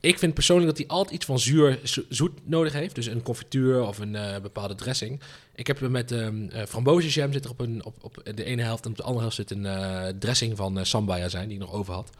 [0.00, 2.94] Ik vind persoonlijk dat hij altijd iets van zuur, zo- zoet nodig heeft.
[2.94, 5.20] Dus een confituur of een eh, bepaalde dressing.
[5.54, 8.62] Ik heb er met ehm eh frambozenjam zit er op, een, op, op de ene
[8.62, 8.84] helft.
[8.84, 11.94] En op de andere helft zit een dressing van sambaya zijn die ik nog over
[11.94, 12.10] had.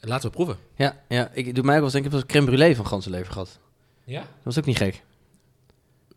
[0.00, 0.56] Laten we proeven.
[0.74, 3.32] Ja, ja, ik doe mij ook wel eens denken, ik heb crème brûlée van ganzenlever
[3.32, 3.58] gehad.
[4.04, 4.20] Ja?
[4.20, 5.02] Dat was ook niet gek.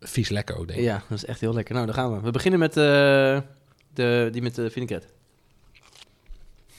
[0.00, 0.84] Vies lekker ook, denk ik.
[0.84, 1.74] Ja, dat is echt heel lekker.
[1.74, 2.20] Nou, daar gaan we.
[2.20, 3.40] We beginnen met eh,
[3.94, 5.06] de, die met de vinaigrette.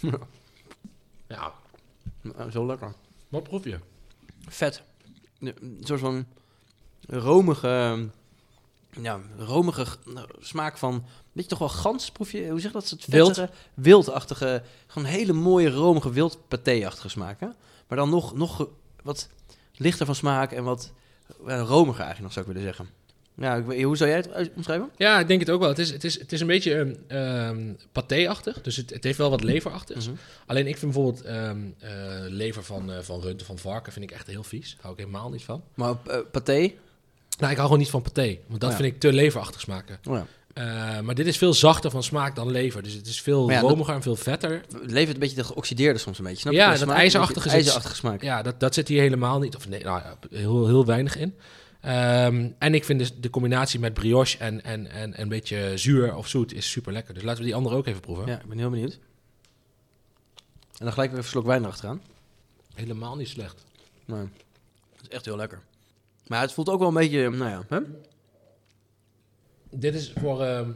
[1.27, 1.53] Ja,
[2.51, 2.93] Zo lekker.
[3.29, 3.79] wat proef je?
[4.47, 4.81] Vet.
[5.39, 6.25] Een soort van
[7.07, 8.07] romige,
[9.01, 9.85] ja, romige
[10.39, 12.49] smaak van, weet je toch wel gans, proef je?
[12.49, 12.89] Hoe zeg je dat?
[12.89, 13.27] Het Wild.
[13.35, 17.47] vettige, wildachtige, gewoon hele mooie romige wildpaté-achtige smaak, hè?
[17.87, 18.67] Maar dan nog, nog
[19.03, 19.29] wat
[19.75, 20.91] lichter van smaak en wat
[21.47, 22.89] eh, romiger eigenlijk nog, zou ik willen zeggen.
[23.35, 24.89] Ja, hoe zou jij het uit- omschrijven?
[24.97, 25.69] Ja, ik denk het ook wel.
[25.69, 28.61] Het is, het is, het is een beetje ehm, paté-achtig.
[28.61, 30.07] Dus het, het heeft wel wat leverachtigs.
[30.07, 30.15] Mhm.
[30.45, 31.91] Alleen ik vind bijvoorbeeld ehm, eh,
[32.27, 34.77] lever van, eh, van rund van varken vind ik echt heel vies.
[34.81, 35.63] Hou ik helemaal niet van.
[35.73, 36.53] Maar eh, paté,
[37.37, 38.37] Nou, ik hou gewoon niet van paté.
[38.47, 38.81] Want dat Oh ja.
[38.83, 39.99] vind ik te leverachtig smaken.
[40.09, 40.25] oh ja.
[40.53, 42.83] Eh, maar dit is veel zachter van smaak dan lever.
[42.83, 44.51] Dus het is veel ja, romiger en veel vetter.
[44.81, 46.39] Het levert een beetje de geoxideerde soms een beetje.
[46.39, 46.53] Snap?
[46.53, 48.21] Ja, De dat ijzerachtige een smaak.
[48.21, 49.55] Ja, dat, dat zit hier helemaal niet.
[49.55, 51.35] Of nee, nou ja, heel, heel weinig in.
[51.81, 55.71] Ehm, en ik vind dus de combinatie met brioche en, en, en, en een beetje
[55.77, 57.13] zuur of zoet is super lekker.
[57.13, 58.27] Dus laten we die andere ook even proeven.
[58.27, 58.99] Ja, ik ben heel benieuwd.
[60.77, 62.01] En dan gelijk weer even een slok wijn erachteraan.
[62.73, 63.65] Helemaal niet slecht.
[64.05, 64.29] Nee,
[64.95, 65.61] dat is echt heel lekker.
[66.27, 67.79] Maar het voelt ook wel een beetje, nou ja, hè?
[69.71, 70.41] Dit is voor.
[70.43, 70.69] ehm,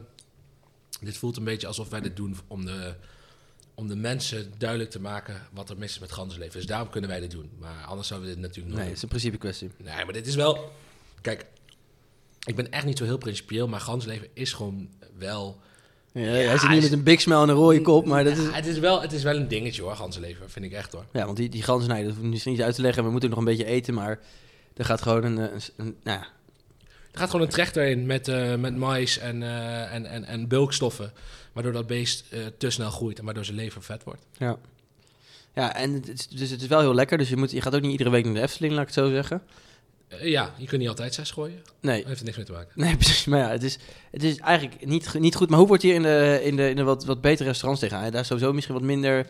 [1.00, 2.94] dit voelt een beetje alsof wij dit doen om de,
[3.74, 6.54] om de mensen duidelijk te maken wat er mis is met ganzenleven.
[6.56, 7.50] Dus daarom kunnen wij dit doen.
[7.58, 9.70] Maar anders zouden we dit natuurlijk nooit Nee, het is een principe kwestie.
[9.76, 10.72] Nee, maar dit is wel.
[11.20, 11.46] Kijk,
[12.44, 15.60] ik ben echt niet zo heel principieel, maar ganzenleven is gewoon wel.
[16.12, 18.36] Ja, Ja, hij zit is- met een big smile en een rode kop, maar dat
[18.36, 18.44] is...
[18.44, 21.04] Ja, het, is wel, het is wel een dingetje hoor, ganzenleven, vind ik echt hoor.
[21.12, 23.04] Ja, want die, die ganzen, nee, dat hoef ik misschien niet uit te leggen.
[23.04, 24.20] We moeten nog een beetje eten, maar
[24.76, 26.26] er gaat gewoon een, een, een- nou ja,
[27.16, 30.48] Er gaat gewoon een trechter in met, eh, met mais en, eh, en, en, en
[30.48, 31.12] bulkstoffen.
[31.52, 34.22] Waardoor dat beest eh, te snel groeit en waardoor zijn lever vet wordt.
[34.32, 34.56] Ja.
[35.54, 37.18] Ja, en het is, dus het is wel heel lekker.
[37.18, 39.04] Dus je, moet, je gaat ook niet iedere week naar de Efteling, laat ik het
[39.04, 39.42] zo zeggen.
[40.08, 41.62] Ja, je kunt niet altijd zes gooien.
[41.80, 42.72] Nee, Dat heeft er niks mee te maken.
[42.74, 43.24] nee precies.
[43.24, 43.78] Maar ja, het is,
[44.10, 45.48] het is eigenlijk niet, niet goed.
[45.48, 48.10] Maar hoe wordt hier in de, in de, in de wat, wat betere restaurants tegenaan?
[48.10, 49.26] Daar is sowieso misschien wat minder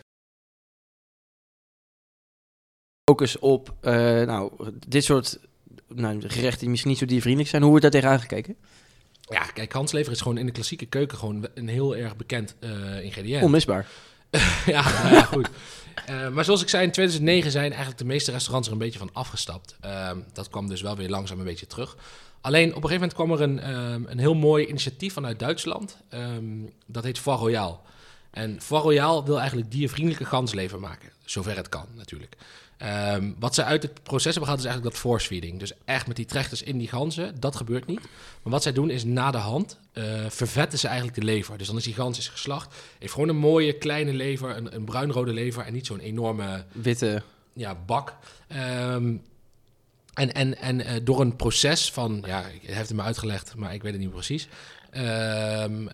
[3.09, 5.39] focus op, nou, dit soort
[5.97, 7.61] nou, gerechten die misschien niet zo diervriendelijk zijn.
[7.61, 8.55] Hoe wordt daar tegenaan gekeken?
[9.21, 13.03] Ja, kijk, ganslever is gewoon in de klassieke keuken gewoon een heel erg bekend eh,
[13.03, 13.43] ingrediënt.
[13.43, 13.87] Onmisbaar.
[14.65, 15.49] ja, nou ja, goed.
[16.05, 18.99] Eh, maar zoals ik zei, in 2009 zijn eigenlijk de meeste restaurants er een beetje
[18.99, 19.75] van afgestapt.
[19.79, 21.97] Ehm, dat kwam dus wel weer langzaam een beetje terug.
[22.41, 25.97] Alleen op een gegeven moment kwam er een, ehm, een heel mooi initiatief vanuit Duitsland.
[26.09, 26.43] Ehm,
[26.85, 27.81] dat heet Van Royal.
[28.31, 31.09] En Van Royal wil eigenlijk diervriendelijke ganslever maken.
[31.25, 32.35] Zover het kan, natuurlijk.
[32.77, 35.59] Ehm, wat ze uit het proces hebben gehad is eigenlijk dat force feeding.
[35.59, 37.99] Dus echt met die trechters in die ganzen, dat gebeurt niet.
[38.43, 41.57] Maar wat zij doen is na de hand eh, vervetten ze eigenlijk de lever.
[41.57, 42.75] Dus dan is die gans is geslacht.
[42.99, 47.21] Heeft gewoon een mooie kleine lever, een, een bruinrode lever en niet zo'n enorme Witte.
[47.53, 48.15] ja, bak.
[48.47, 49.15] Ehm,
[50.13, 53.73] en en, en eh, door een proces van, ja, hij heeft het me uitgelegd, maar
[53.73, 54.47] ik weet het niet precies.
[54.89, 55.87] Ehm,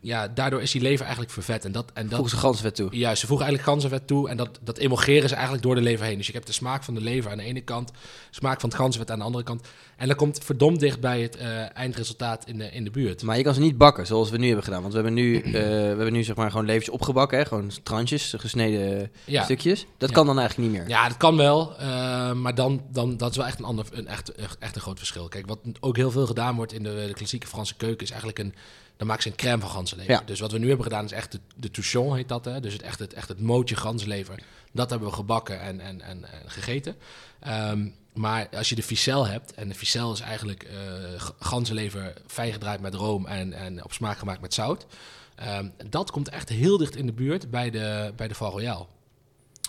[0.00, 1.64] ja, daardoor is die lever eigenlijk vervet.
[1.64, 2.96] En dat, en dat, de gansvet toe.
[2.96, 6.06] Juist, ze voegen eigenlijk ganzenvet toe en dat, dat emulgeren ze eigenlijk door de lever
[6.06, 6.16] heen.
[6.16, 7.90] Dus je hebt de smaak van de lever aan de ene kant,
[8.30, 9.66] smaak van het ganzenvet aan de andere kant.
[9.96, 13.22] En dat komt verdomd dicht bij het eh, eindresultaat in de, in de buurt.
[13.22, 14.80] Maar je kan ze niet bakken zoals we nu hebben gedaan.
[14.80, 17.38] Want we hebben nu, eh, we hebben nu zeg maar gewoon levers opgebakken.
[17.38, 17.44] Hè?
[17.44, 19.44] Gewoon tranches, gesneden Ja.
[19.44, 19.86] stukjes.
[19.98, 20.14] Dat Ja.
[20.14, 20.88] kan dan eigenlijk niet meer.
[20.88, 24.06] Ja, dat kan wel, eh, maar dan, dan dat is wel echt een ander, een
[24.06, 25.28] echt, echt een groot verschil.
[25.28, 28.38] Kijk, wat ook heel veel gedaan wordt in de, de klassieke Franse keuken is eigenlijk
[28.38, 28.54] een,
[28.96, 30.12] dan maken ze een crème van ganzenlever.
[30.12, 30.22] Ja.
[30.26, 32.60] Dus wat we nu hebben gedaan is echt de, de touchon heet dat, hè?
[32.60, 34.42] dus het echt het, echt het mootje ganzenlever.
[34.72, 36.96] Dat hebben we gebakken en, en, en, en gegeten.
[37.40, 42.12] Ehm, maar als je de ficelle hebt, en de ficelle is eigenlijk eh g- ganzenlever
[42.26, 44.86] fijn gedraaid met room en, en op smaak gemaakt met zout.
[45.34, 48.86] Ehm, dat komt echt heel dicht in de buurt bij de, bij de Val Royale.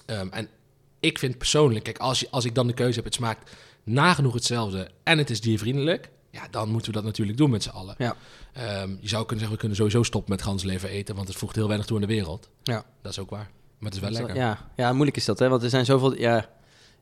[0.05, 0.49] Ehm, en
[0.99, 3.51] ik vind persoonlijk, kijk, als, je, als ik dan de keuze heb, het smaakt
[3.83, 6.09] nagenoeg hetzelfde en het is diervriendelijk,
[6.41, 7.95] ja, dan moeten we dat natuurlijk doen met z'n allen.
[7.97, 8.15] Ja.
[8.53, 11.55] Ehm, je zou kunnen zeggen, we kunnen sowieso stoppen met ganslever eten, want het voegt
[11.55, 12.49] heel weinig toe aan de wereld.
[12.63, 12.83] Ja.
[13.01, 13.49] Dat is ook waar.
[13.77, 14.33] Maar het is wel lekker.
[14.33, 15.49] dat- Ja, ja, moeilijk is dat, hè?
[15.49, 16.17] Want er zijn zoveel.
[16.17, 16.49] Ja,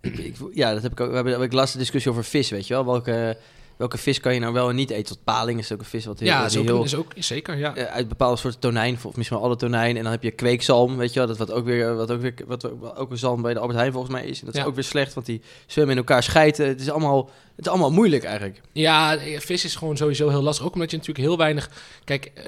[0.02, 1.10] ik, ik- ja dat heb ik ook.
[1.10, 2.86] We hebben, heb ik laatst een discussie over vis, weet je wel?
[2.86, 3.38] Welke,
[3.78, 5.06] welke vis kan je nou wel en niet eten?
[5.16, 7.58] Tot paling is ook een vis wat heel, Ja, is ook, heel is ook zeker,
[7.58, 7.76] ja.
[7.76, 9.98] eh, uit bepaalde soorten tonijn, of misschien wel alle tonijn.
[9.98, 11.28] En dan heb je kweekzalm, weet je wel?
[11.28, 13.92] Dat wat ook weer, wat ook weer, wat ook een zalm bij de Albert Heijn
[13.92, 14.40] volgens mij is.
[14.40, 14.62] En dat Ja.
[14.62, 16.68] is ook weer slecht, want die zwemmen in elkaar schijten.
[16.68, 18.62] Het is allemaal, het is allemaal moeilijk eigenlijk.
[18.72, 20.66] Ja, eh, vis is gewoon sowieso heel lastig.
[20.66, 21.70] Ook omdat je natuurlijk heel weinig...
[22.04, 22.44] Kijk, eh,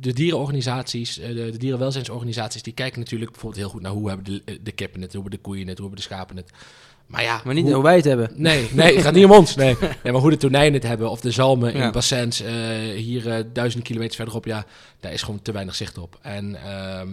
[0.00, 2.62] de dierenorganisaties, de, dierenwelzijnsorganisaties...
[2.62, 5.12] die kijken natuurlijk bijvoorbeeld heel goed naar hoe hebben de, de kippen het...
[5.12, 6.50] hoe hebben de koeien het, hoe hebben de schapen het.
[7.08, 7.40] Maar ja...
[7.44, 8.30] Maar niet hoe- hoe wij het hebben.
[8.34, 9.54] Nee, nee, het gaat niet om ons.
[9.56, 9.76] Nee.
[10.02, 11.90] nee, maar hoe de tonijnen het hebben of de zalmen in Ja.
[11.90, 12.54] bassins eh,
[12.96, 14.66] hier eh, duizenden kilometers verderop, ja,
[15.00, 16.18] daar is gewoon te weinig zicht op.
[16.22, 17.08] En ehm,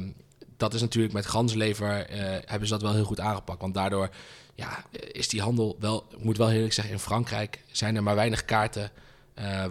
[0.58, 4.10] dat is natuurlijk met ganslever eh, hebben ze dat wel heel goed aangepakt, want daardoor
[4.56, 8.16] ja, is die handel wel, ik moet wel eerlijk zeggen, in Frankrijk zijn er maar
[8.16, 8.92] weinig kaarten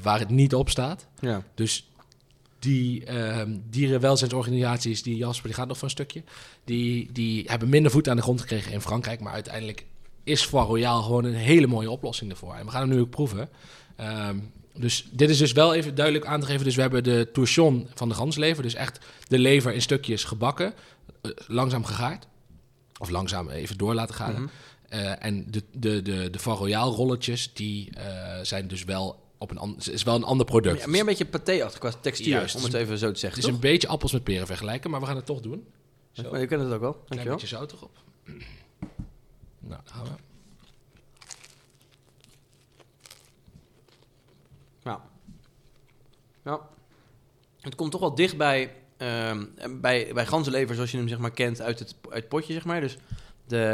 [0.03, 1.07] waar het niet op staat.
[1.21, 1.43] Ja.
[1.55, 1.89] Dus
[2.59, 6.23] die ehm dierenwelzijnsorganisaties, die Jasper, die gaat nog voor een stukje,
[6.65, 9.21] die, die hebben minder voet aan de grond gekregen in Frankrijk.
[9.21, 9.85] Maar uiteindelijk
[10.25, 12.55] is Foie Royal gewoon een hele mooie oplossing ervoor.
[12.55, 13.49] En we gaan hem nu ook proeven.
[13.97, 14.39] Ehm,
[14.75, 16.65] dus dit is dus wel even duidelijk aan te geven.
[16.65, 18.63] Dus we hebben de touchon van de ganslever.
[18.63, 20.75] Dus echt de lever in stukjes gebakken,
[21.23, 22.27] eh, langzaam gegaard.
[22.99, 24.33] Of langzaam even door laten gaan.
[24.33, 24.47] Mhm.
[24.89, 26.39] Eh, en de, de, de, de
[26.73, 30.79] rolletjes, die eh, zijn dus wel op een ander, is wel een ander product.
[30.79, 32.57] Meer, meer een beetje paté-achtig qua textuur, Juist.
[32.57, 33.41] om het even zo te zeggen.
[33.41, 35.67] Het is een beetje appels met peren vergelijken, maar we gaan het toch doen.
[36.13, 37.35] Zo, Maar je kent het ook wel, klein dankjewel.
[37.35, 37.99] beetje zout erop.
[39.69, 40.11] Nou, gaan we.
[44.85, 45.01] Ja.
[46.45, 46.61] Ja.
[47.61, 49.45] Het komt toch wel dicht bij, ehm,
[49.81, 52.65] bij, bij ganzenlever zoals je hem zeg maar kent uit het, uit het potje, zeg
[52.65, 52.81] maar.
[52.81, 52.97] Dus
[53.47, 53.65] de,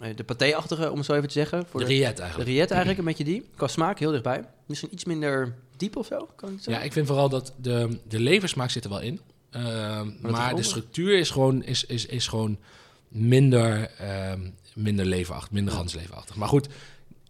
[0.00, 1.66] eh, de paté-achtige, om het zo even te zeggen.
[1.66, 2.50] Voor De de, riet de eigenlijk.
[2.50, 3.48] riet eigenlijk, een beetje die.
[3.56, 4.44] Qua smaak heel dichtbij.
[4.66, 6.84] Misschien iets minder diep of zo, kan ik het Ja, zeggen?
[6.84, 9.20] ik vind vooral dat de, de leversmaak zit er wel in.
[9.50, 12.58] Ehm, wat maar de structuur is gewoon, is, is, is gewoon
[13.08, 14.40] minder, ehm,
[14.74, 15.78] minder leverachtig, minder Ja.
[15.78, 16.36] gansleverachtig.
[16.36, 16.68] Maar goed,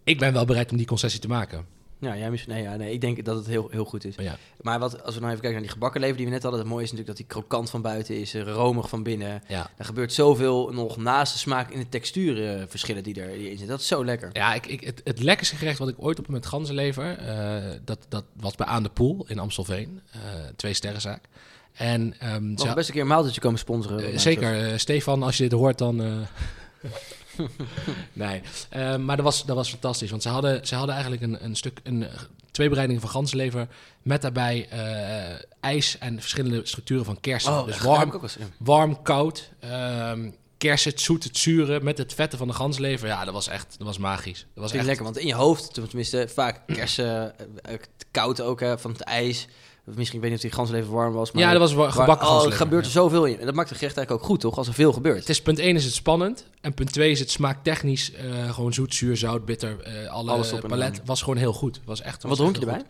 [0.03, 1.77] ik ben wel bereid om die concessie te maken.
[2.01, 4.15] Ja, jij misschien, nee, ja, nee, ik denk dat het heel, heel goed is.
[4.15, 6.31] Maar ja, Maar wat, als we nou even kijken naar die gebakken lever die we
[6.31, 6.59] net hadden.
[6.61, 9.43] Het mooie is natuurlijk dat die krokant van buiten is, eh, romig van binnen.
[9.47, 9.69] ja.
[9.77, 13.67] Er gebeurt zoveel nog naast de smaak in de textuurverschillen die erin zitten.
[13.67, 14.29] Dat is zo lekker.
[14.33, 18.05] ja ik, ik, het, het lekkerste gerecht wat ik ooit op met ganzenlever, eh, dat,
[18.09, 20.01] dat was bij Aan de Poel in Amstelveen.
[20.11, 20.19] eh
[20.55, 21.23] twee sterrenzaak.
[21.79, 24.11] En ehm, Mag ze- best een keer een maaltijdje komen sponsoren.
[24.11, 26.01] Eh, zeker, eh, Stefan, als je dit hoort, dan.
[26.03, 26.11] eh,
[28.13, 30.09] nee, Eh, maar dat was, dat was fantastisch.
[30.09, 32.05] Want ze hadden, ze hadden eigenlijk een, een stuk, een,
[32.51, 33.67] twee bereidingen van ganzenlever.
[34.01, 34.67] Met daarbij
[35.59, 37.51] ijs en verschillende structuren van kersen.
[37.51, 38.45] Oh, dus warm, ja.
[38.57, 39.49] warm, koud.
[39.59, 41.81] ehm kersen, het zoet, het zure.
[41.81, 43.07] Met het vette van de ganzenlever.
[43.07, 44.45] Ja, dat was echt dat was magisch.
[44.53, 47.33] Dat was echt lekker, want in je hoofd, tenminste vaak kersen,
[48.11, 49.47] koud ook hè, van het ijs.
[49.95, 51.31] Misschien, ik weet niet of die ganzenlever warm was.
[51.31, 52.97] Maar Ja, dat was wa- maar- gebakken oh, er ganzenlever, gebeurt er ja.
[52.99, 53.39] zoveel in.
[53.39, 54.57] En dat maakt het gerecht eigenlijk ook goed, toch?
[54.57, 55.19] Als er veel gebeurt.
[55.19, 56.45] Het is, punt 1 is het spannend.
[56.61, 59.79] En punt 2 is het smaaktechnisch eh gewoon zoet, zuur, zout, bitter.
[59.81, 61.81] eh alle Alles op palet was gewoon heel goed.
[61.85, 62.75] Was echt, was wat dronk je erbij?
[62.79, 62.87] goed.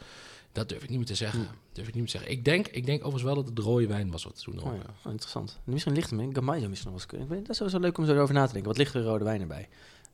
[0.51, 1.39] Dat durf ik niet meer te zeggen.
[1.39, 1.45] Hm.
[1.73, 2.31] Durf ik niet meer te zeggen.
[2.31, 4.59] Ik denk, ik denk overigens wel dat het de rode wijn was wat toen Oh,
[4.59, 4.81] dronken.
[4.87, 4.93] ja.
[5.05, 5.59] oh, interessant.
[5.63, 6.35] Misschien ligt hem in.
[6.35, 8.69] Gamaizo misschien nog wel weet- Dat is sowieso leuk om zo over na te denken.
[8.69, 9.67] Wat ligt er rode wijn erbij?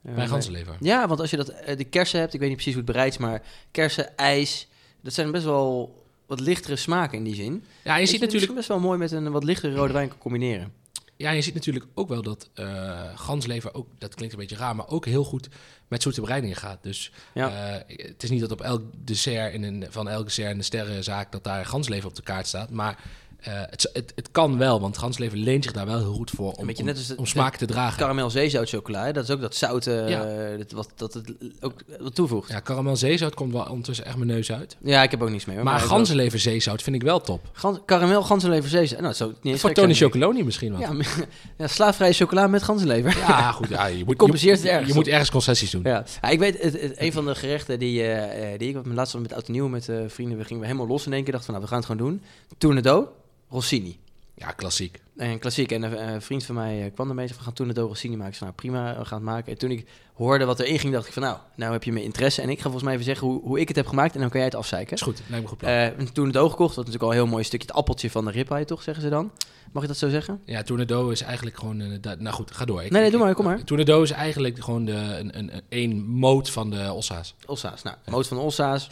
[0.03, 0.77] Eh, Bij ganzenlever.
[0.79, 2.91] Ja, want als je dat, eh, de kersen hebt, ik weet niet precies hoe het
[2.91, 4.67] bereid is, maar kersen, ijs,
[5.01, 7.63] dat zijn best wel wat lichtere smaken in die zin.
[7.83, 10.71] Ja, je ziet natuurlijk, best wel mooi met een wat lichtere rode wijn kan combineren.
[11.17, 14.75] ja, je ziet natuurlijk ook wel dat eh ganslever ook, dat klinkt een beetje raar,
[14.75, 15.47] maar ook heel goed
[15.87, 16.83] met zoete bereidingen gaat.
[16.83, 17.77] Dus Ja.
[17.87, 20.63] eh, het is niet dat op elk dessert in een, van elk dessert in de
[20.63, 22.99] sterrenzaak dat daar ganslever op de kaart staat, maar
[23.45, 26.51] eh, het, het, het kan wel, want ganslever leent zich daar wel heel goed voor
[26.51, 27.97] om, om, net als het- om smaak te dragen.
[27.99, 30.23] Karamel zeezout chocola, dat is ook dat zoute, Ja.
[30.25, 32.47] eh, dat, wat, dat het ook wat toevoegt.
[32.49, 34.77] Ja, Ja, karamel zeezout komt wel ondertussen echt mijn neus uit.
[34.81, 35.57] ik heb ook niets mee.
[35.63, 37.49] Maar ganzenlever zeezout vind ik wel top.
[37.53, 38.99] Gans, karamel, ganzenlever zeezout.
[38.99, 39.93] Nou, zo, niet Voor Tony.
[39.93, 40.79] Chocoloni misschien wel.
[40.79, 41.05] Ja,
[41.57, 43.17] ja, slaafvrije chocola met ganzenlever.
[43.17, 43.67] Ja, goed.
[43.69, 45.81] Ja, je moet, Compenseert je, ergens Je moet ergens concessies doen.
[45.83, 46.03] Ja.
[46.21, 49.45] Ja, ik weet, het, een van de gerechten die, eh, die ik laatst met oud
[49.47, 51.31] en nieuw met vrienden, we gingen we helemaal los in één keer.
[51.33, 52.21] dachten van, nou, we gaan het gewoon doen.
[52.57, 53.11] Tournedo,
[53.55, 53.97] Rossini.
[54.37, 55.01] Ja, klassiek.
[55.17, 55.71] En klassiek.
[55.71, 57.27] En een eh, vriend van mij eh, kwam ermee.
[57.27, 58.31] Van, we gaan Tournedo Rossini maken.
[58.31, 59.51] Ik zei, nou prima, we gaan het maken.
[59.51, 62.05] En toen ik hoorde wat erin ging, dacht ik van, nou, nou heb je mijn
[62.05, 62.41] interesse.
[62.41, 64.13] En ik ga volgens mij even zeggen hoe, hoe ik het heb gemaakt.
[64.15, 64.93] En dan kan jij het afzeiken.
[64.95, 65.21] Is goed.
[65.27, 65.71] Lijkt me goed plan.
[65.71, 66.75] Eh een Tournedo gekocht.
[66.75, 69.09] Wat natuurlijk al een heel mooi stukje het appeltje van de ribeye, toch, zeggen ze
[69.09, 69.31] dan.
[69.71, 70.41] Mag ik dat zo zeggen?
[70.45, 71.81] ja, Tornado is eigenlijk gewoon...
[71.81, 72.83] eh, nou goed, ga door.
[72.83, 73.63] Ik- Nee, nee, doe maar, kom maar.
[73.63, 77.35] Tornado is eigenlijk gewoon de, een, een, een, een moot van de ossa's.
[77.45, 77.81] Ossa's.
[77.83, 78.87] Nou, moot van de Ossa's.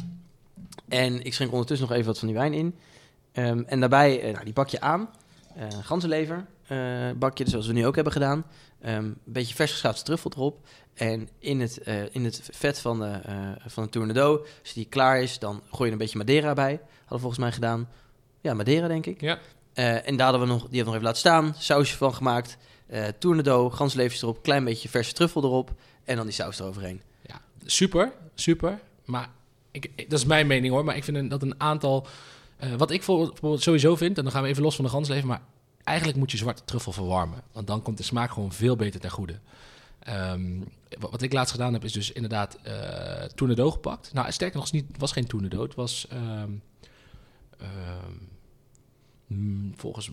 [0.89, 2.75] En ik schenk ondertussen nog even wat van die wijn in.
[3.33, 5.09] Ehm, en daarbij, eh, nou, die bak je aan.
[5.55, 6.77] Eh ganzenlever eh
[7.15, 8.45] bakje, zoals we nu ook hebben gedaan.
[8.81, 10.65] Ehm, een beetje vers geschaafde truffel erop.
[10.93, 11.77] En in het,
[12.11, 13.19] in het vet van de,
[13.67, 16.71] van de tournedo, als die klaar is, dan gooi je een beetje Madeira bij.
[16.71, 17.89] Hadden we volgens mij gedaan.
[18.41, 19.21] Ja, Madeira denk ik.
[19.21, 19.39] Ja.
[19.73, 21.53] En daar hadden we nog, die hebben we nog even laten staan.
[21.57, 22.57] Sausje van gemaakt.
[22.87, 25.71] Eh tournedo, ganslevers erop, klein beetje verse truffel erop.
[26.03, 27.01] En dan die saus eroverheen.
[27.21, 28.79] Ja, super, super.
[29.05, 29.29] Maar
[29.71, 30.83] ik, ik- dat is mijn mening hoor.
[30.85, 32.07] Maar ik vind dat een aantal...
[32.57, 35.27] eh, wat ik voor- sowieso vind, en dan gaan we even los van de gansleven...
[35.27, 35.41] maar
[35.83, 37.41] eigenlijk moet je zwarte truffel verwarmen.
[37.51, 39.39] Want dan komt de smaak gewoon veel beter ten goede.
[39.99, 40.61] Ehm,
[40.99, 42.59] wat, ik laatst gedaan heb, is dus inderdaad
[43.35, 44.13] tournedo gepakt.
[44.13, 45.61] Nou, sterker nog, het was geen tournedo.
[45.61, 46.51] Het was ehm,
[47.57, 48.11] ehm,
[49.27, 50.11] mm, volgens...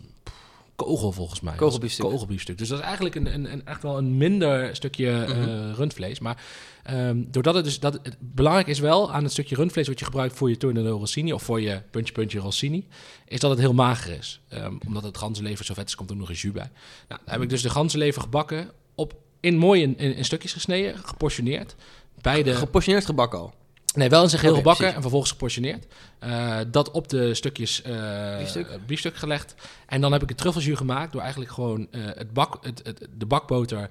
[0.85, 1.55] Kogel volgens mij.
[1.55, 2.05] Kogelbiefstuk.
[2.05, 2.59] Kogelbiefstuk.
[2.59, 5.73] Dus dat is eigenlijk een, een, een, echt wel een minder stukje eh, Mhm.
[5.73, 6.19] rundvlees.
[6.21, 6.43] Maar
[6.83, 10.05] Ehm, doordat het dus dat het belangrijk is wel aan het stukje rundvlees wat je
[10.05, 12.87] gebruikt voor je tornado rossini of voor je puntje puntje rossini,
[13.27, 14.41] is dat het heel mager is.
[14.49, 16.71] Ehm, omdat het ganzenlever zo vet is, komt er nog een jus bij.
[17.09, 20.53] Nou, dan heb ik dus de ganzenlever gebakken, op in mooi in, in, in stukjes
[20.53, 21.75] gesneden, geportioneerd.
[22.21, 23.55] Bij de, Geportioneerd gebak al.
[23.95, 25.87] Nee, wel in zijn geheel gebakken en vervolgens geportioneerd.
[26.19, 28.87] Eh, dat op de stukjes eh, Biefstuk?
[28.87, 29.55] biefstuk gelegd.
[29.87, 33.07] En dan heb ik het truffeljus gemaakt door eigenlijk gewoon eh, het bak, het, het,
[33.19, 33.91] de bakboter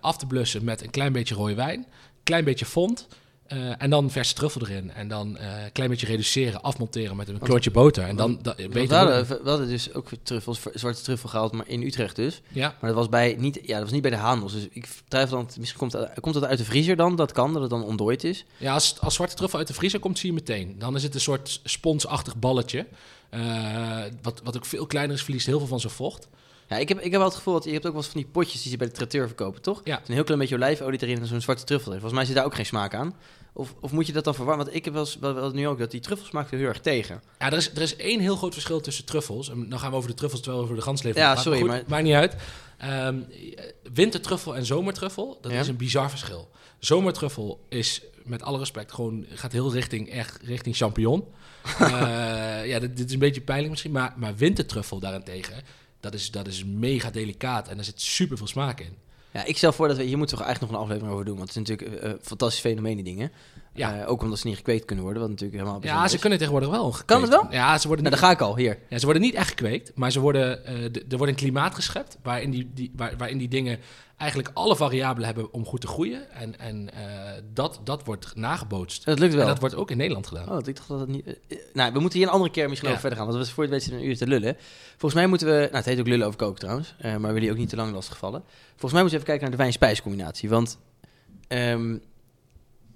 [0.00, 1.86] af te blussen met een klein beetje rode wijn,
[2.22, 3.08] klein beetje fond.
[3.48, 4.90] Eh, en dan verse truffel erin.
[4.92, 8.04] En dan eh, een klein beetje reduceren, afmonteren met een klontje boter.
[8.04, 11.82] En dan weet we, hadden, we hadden dus ook truffels, zwarte truffel gehaald, maar in
[11.82, 12.40] Utrecht dus.
[12.48, 14.52] Ja, Maar dat was, bij, niet, ja, dat was niet bij de handels.
[14.52, 17.16] Dus ik twijfel dan, misschien komt, dat- komt dat uit de vriezer dan?
[17.16, 18.44] Dat kan, dat het dan ontdooid is.
[18.56, 20.74] Ja, als, als zwarte truffel uit de vriezer komt, zie je meteen.
[20.78, 22.86] Dan is het een soort sponsachtig balletje.
[23.30, 26.28] eh, wat, wat ook veel kleiner is, verliest heel veel van zijn vocht.
[26.68, 28.20] Ja, ik heb, ik heb wel het gevoel dat je hebt ook wel eens van
[28.20, 29.80] die potjes die ze bij de traiteur verkopen, toch?
[29.84, 30.00] Ja.
[30.06, 32.00] Een heel klein beetje olijfolie erin en zo'n zwarte truffel erin.
[32.00, 33.14] Volgens mij zit daar ook geen smaak aan.
[33.52, 34.64] Of, of moet je dat dan verwarmen?
[34.64, 36.80] Want ik heb wel, eens- wel, wel nu ook dat die truffelsmaak veel heel erg
[36.80, 37.22] tegen.
[37.38, 39.50] Ja, er is, er is één heel groot verschil tussen truffels.
[39.50, 41.68] En dan gaan we over de truffels terwijl we over de ganslever Ja, sorry, goed,
[41.68, 42.34] maar- maakt niet uit.
[42.78, 43.16] Ehm,
[43.92, 45.60] wintertruffel en zomertruffel, dat Ja.
[45.60, 46.48] is een bizar verschil.
[46.78, 51.24] Zomertruffel is, met alle respect, gewoon gaat heel richting, echt richting champignon.
[51.78, 55.54] Eh, ja, dit, dit is een beetje pijnlijk misschien, maar, maar wintertruffel daarentegen,
[56.00, 58.96] dat is, dat is mega delicaat en daar zit super veel smaak in.
[59.32, 60.02] Ja, ik stel voor dat we...
[60.02, 61.36] Hier moeten we eigenlijk nog een aflevering over doen.
[61.36, 63.32] Want het is natuurlijk eh, fantastisch fenomeen, die dingen.
[63.78, 64.00] Ja.
[64.00, 66.20] Eh, ook omdat ze niet gekweekt kunnen worden, wat natuurlijk helemaal Ja, ze is.
[66.20, 67.04] kunnen tegenwoordig wel gekweekt.
[67.06, 67.46] Kan het wel?
[67.50, 68.78] Ja, ze worden Nou, daar ga ik al, hier.
[68.88, 71.74] ja, ze worden niet echt gekweekt, maar ze worden, eh, de- er wordt een klimaat
[71.74, 73.78] geschept waarin die, die, waar, waarin die dingen
[74.16, 76.30] eigenlijk alle variabelen hebben om goed te groeien.
[76.30, 77.02] En, en eh,
[77.52, 79.04] dat, dat wordt nagebootst.
[79.04, 79.42] Dat lukt wel.
[79.42, 80.48] En dat wordt ook in Nederland gedaan.
[80.50, 81.38] Oh, ik dacht dat het niet...
[81.72, 82.94] nou, we moeten hier een andere keer misschien Ja.
[82.96, 83.34] over verder gaan.
[83.34, 84.56] Want we voor het weten een uur te lullen.
[84.90, 85.52] Volgens mij moeten we...
[85.60, 86.94] Nou, het heet ook lullen over koken trouwens.
[87.02, 88.42] maar we willen ook niet te lang lastigvallen.
[88.70, 90.48] Volgens mij moeten we even kijken naar de wijn-spijscombinatie.
[90.48, 90.78] Want...
[91.48, 91.96] ehm,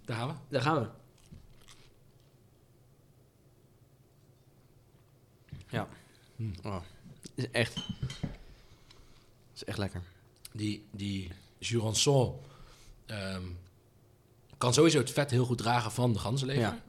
[0.04, 0.34] Daar gaan we.
[0.48, 0.88] daar gaan we.
[5.68, 5.88] Ja.
[6.36, 6.54] Hmm.
[6.64, 6.82] Oh,
[7.34, 7.76] is echt...
[9.54, 10.02] is echt lekker.
[10.52, 12.40] Die, die Jurançon
[13.06, 13.42] ehm,
[14.58, 16.62] kan sowieso het vet heel goed dragen van de ganzenlever.
[16.62, 16.82] Ja.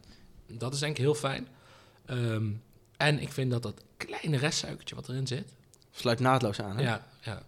[0.48, 1.48] Dat is denk ik heel fijn.
[2.06, 2.52] Ehm,
[2.98, 5.54] en ik vind dat dat kleine restsuikertje wat erin zit.
[5.92, 6.84] Sluit naadloos aan, hè?
[6.84, 7.44] Ja, ja.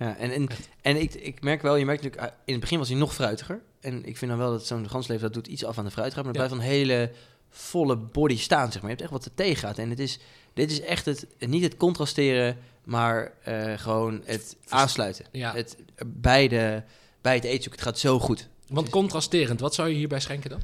[0.00, 0.68] Ja, en, en, Echt.
[0.80, 3.14] en ik, ik merk wel, je merkt natuurlijk, ah, in het begin was hij nog
[3.14, 3.60] fruitiger.
[3.80, 6.26] En ik vind dan wel dat zo'n ganslever, dat doet iets af aan de fruitigheid.
[6.26, 6.56] Maar het Ja.
[6.58, 7.10] blijft een hele
[7.48, 8.90] volle body staan, zeg maar.
[8.90, 9.78] Je hebt echt wat er tegen gaat.
[9.78, 10.18] En het is,
[10.54, 15.24] dit is echt het, niet het contrasteren, maar eh, gewoon het aansluiten.
[15.32, 15.54] ja.
[15.54, 16.82] Het, bij, de,
[17.20, 18.48] bij het eetzoek, het gaat zo goed.
[18.68, 20.60] Want contrasterend, wat zou je hierbij schenken dan?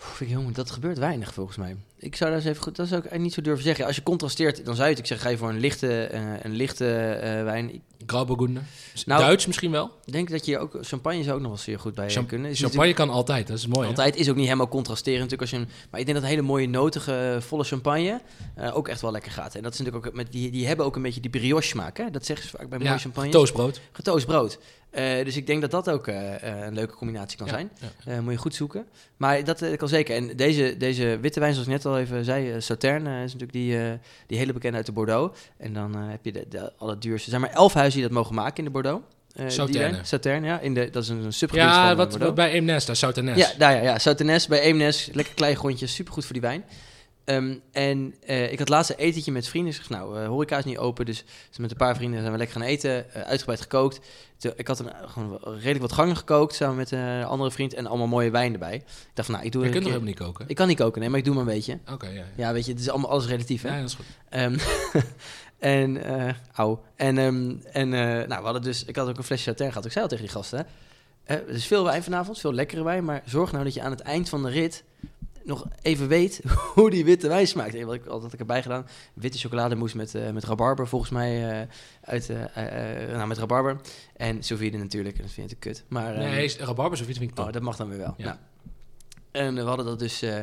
[0.00, 1.76] Oef, ik, jongen, dat gebeurt weinig volgens mij.
[2.02, 3.86] Ik zou daar eens even goed, dat zou ik eigenlijk niet zo durven zeggen.
[3.86, 6.52] Als je contrasteert, dan zou je natuurlijk zeggen, ga je voor een lichte, eh, een
[6.54, 7.74] lichte eh, wijn.
[7.74, 8.62] Ik Grauburgunder?
[9.04, 9.90] Nou- Duits misschien wel?
[10.04, 12.50] denk dat je ook, champagne zou ook nog wel zeer goed bij Cham- kunnen.
[12.50, 13.82] Is Champagne kan altijd, dat is mooi.
[13.82, 13.88] hè?
[13.88, 16.32] Altijd is ook niet helemaal contrasterend natuurlijk als je hem, maar ik denk dat een
[16.34, 18.20] hele mooie notige volle champagne
[18.54, 19.54] eh, ook echt wel lekker gaat.
[19.54, 21.96] En dat is natuurlijk ook met die die hebben ook een beetje die brioche smaak,
[21.96, 22.10] hè?
[22.10, 23.30] Dat zeggen ze vaak bij mooie champagne.
[23.30, 23.80] toastbrood.
[23.92, 24.58] Getoast brood.
[24.90, 27.70] Eh, dus ik denk dat dat ook eh, eh, een leuke combinatie kan Ja, zijn.
[28.04, 28.12] ja.
[28.12, 28.86] Eh, moet je goed zoeken.
[29.16, 30.16] Maar dat eh, kan zeker.
[30.16, 33.32] En deze, deze witte wijn, zoals ik net al even zei, eh, Sauterne eh, is
[33.32, 33.92] natuurlijk die, eh,
[34.26, 35.38] die hele bekende uit de Bordeaux.
[35.56, 37.24] En dan eh, heb je de, de allerduurste.
[37.24, 39.02] Er zijn maar elf huizen die dat mogen maken in de Bordeaux.
[39.32, 39.50] Die
[40.02, 40.46] Sauterne.
[40.46, 40.60] ja.
[40.60, 43.36] In de, dat is een, subgebied Ja, van wat, wat bij Eemnes, daar Souternes.
[43.36, 43.98] Ja, daar, ja, ja.
[43.98, 45.08] Souternes bij Eemnes.
[45.12, 46.64] Lekker klein grondje, supergoed voor die wijn.
[47.24, 49.70] Ehm, en eh, ik had laatst een etentje met vrienden.
[49.72, 52.32] Ik zeg, nou, eh, horeca is niet open, dus, dus met een paar vrienden zijn
[52.32, 53.14] we lekker gaan eten.
[53.14, 54.00] eh, uitgebreid gekookt.
[54.36, 57.74] Toen- ik had een, gewoon redelijk wat gangen gekookt, samen met een andere vriend.
[57.74, 58.74] En allemaal mooie wijn erbij.
[58.74, 60.48] Ik dacht van, nou, ik doe Je kunt toch helemaal niet koken?
[60.48, 61.78] Ik kan niet koken, nee, maar ik doe maar een beetje.
[61.92, 62.12] Oké, ja.
[62.14, 62.24] ja.
[62.36, 63.68] Ja, weet je, het is allemaal alles relatief, hè?
[63.68, 64.06] Ja, dat is goed.
[64.28, 64.58] Ehm,
[65.58, 65.98] en,
[66.54, 66.78] au.
[66.96, 69.86] En, ehm, en nou, we hadden dus, ik had ook een flesje Sauternes gehad.
[69.86, 70.64] Ik zei al tegen die gasten, hè.
[71.46, 73.04] Is veel wijn vanavond, veel lekkere wijn.
[73.04, 74.84] Maar zorg nou dat je aan het eind van de rit
[75.44, 76.40] nog even weet
[76.74, 77.74] hoe die witte wijn smaakt.
[77.74, 81.68] En wat ik altijd erbij gedaan, witte chocolademousse met, eh, met rabarber, volgens mij, eh,
[82.00, 83.80] uit, eh, nou, met rabarber.
[84.16, 85.84] En sous natuurlijk, en dat vind ik kut.
[85.88, 87.46] Maar, ehm, Nee, rabarber zo vind ik top.
[87.46, 88.14] Oh, dat mag dan weer wel.
[88.16, 88.24] Ja.
[88.24, 88.38] Ja.
[89.32, 90.34] En we hadden dat dus eh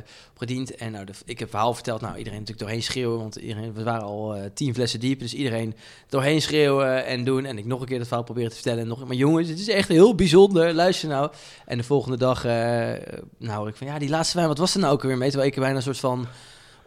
[0.41, 0.75] opgediend.
[0.75, 2.01] En nou, de, ik heb het verhaal verteld.
[2.01, 3.17] Nou, iedereen natuurlijk doorheen schreeuwen.
[3.17, 5.19] Want iedereen, we waren al eh, tien flessen diep.
[5.19, 5.75] Dus iedereen
[6.09, 7.45] doorheen schreeuwen en doen.
[7.45, 8.81] En ik nog een keer het verhaal proberen te vertellen.
[8.81, 10.73] En nog, maar jongens, het is echt heel bijzonder.
[10.73, 11.31] Luister nou.
[11.65, 12.91] En de volgende dag, eh,
[13.37, 15.29] nou, ik van ja, die laatste wijn, wat was er nou ook weer mee?
[15.29, 16.27] Terwijl ik bijna een soort van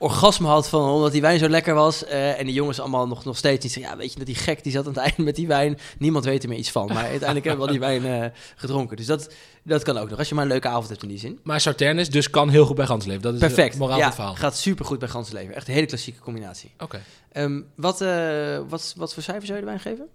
[0.02, 2.04] orgasme had van omdat die wijn zo lekker was.
[2.04, 4.34] Eh, en die jongens allemaal nog, nog steeds niet zeggen, ja, weet je dat die
[4.34, 5.78] gek die zat aan het einde met die wijn.
[5.98, 6.86] Niemand weet er meer iets van.
[6.86, 8.96] Maar uiteindelijk hebben we wel die wijn eh, gedronken.
[8.96, 10.18] Dus dat, dat kan ook nog.
[10.18, 11.38] Als je maar een leuke avond hebt in die zin.
[11.42, 13.22] Maar Sauternes dus kan heel goed bij gansleven.
[13.22, 13.78] Dat is Perfect.
[13.78, 14.34] moraal ja, het verhaal.
[14.34, 15.54] gaat super goed bij Gansleven.
[15.54, 16.70] Echt een hele klassieke combinatie.
[16.78, 17.02] Oké.
[17.32, 20.08] Ehm, wat, eh, wat, wat voor cijfer zou je de wijn geven?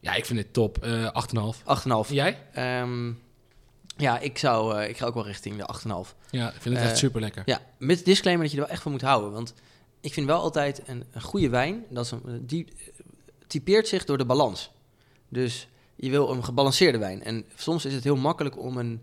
[0.00, 0.84] Ja, ik vind het top.
[0.84, 1.62] Eh 8,5.
[1.64, 2.10] 8,5.
[2.10, 2.38] Jij?
[2.52, 3.12] Ehm,
[3.96, 6.14] ja, ik, zou, eh, ik ga ook wel richting de 8,5.
[6.30, 7.42] Ja, ik vind het Eh, echt super lekker.
[7.46, 9.32] Ja, met disclaimer dat je er wel echt van moet houden.
[9.32, 9.54] Want
[10.00, 12.88] ik vind wel altijd een, een goede wijn, dat is een, die eh,
[13.46, 14.70] typeert zich door de balans.
[15.28, 17.22] Dus je wil een gebalanceerde wijn.
[17.22, 19.02] En soms is het heel makkelijk om een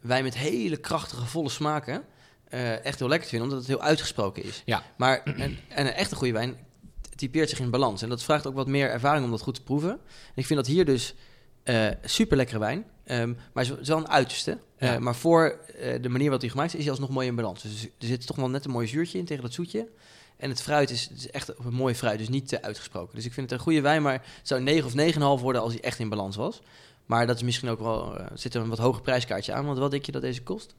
[0.00, 2.04] wijn met hele krachtige, volle smaken
[2.48, 4.62] eh, echt heel lekker te vinden, omdat het heel uitgesproken is.
[4.64, 4.82] Ja.
[4.96, 6.56] Maar een, en een echte goede wijn
[7.16, 8.02] typeert zich in balans.
[8.02, 9.90] En dat vraagt ook wat meer ervaring om dat goed te proeven.
[9.90, 9.98] En
[10.34, 11.14] ik vind dat hier dus
[11.62, 12.84] eh super lekkere wijn.
[13.04, 14.58] Ehm, maar het is wel een uiterste.
[14.76, 17.34] Eh, maar voor eh, de manier waarop hij gemaakt is, is hij alsnog mooi in
[17.34, 17.62] balans.
[17.62, 19.88] Dus er zit toch wel net een mooi zuurtje in tegen dat zoetje.
[20.36, 23.14] En het fruit is, het is echt een mooi fruit, dus niet te uitgesproken.
[23.14, 25.62] Dus ik vind het een goede wijn, maar het zou een 9 of 9,5 worden
[25.62, 26.60] als hij echt in balans was.
[27.06, 29.66] Maar dat is misschien ook wel, eh, zit er een wat hoger prijskaartje aan.
[29.66, 30.74] Want wat denk je dat deze kost?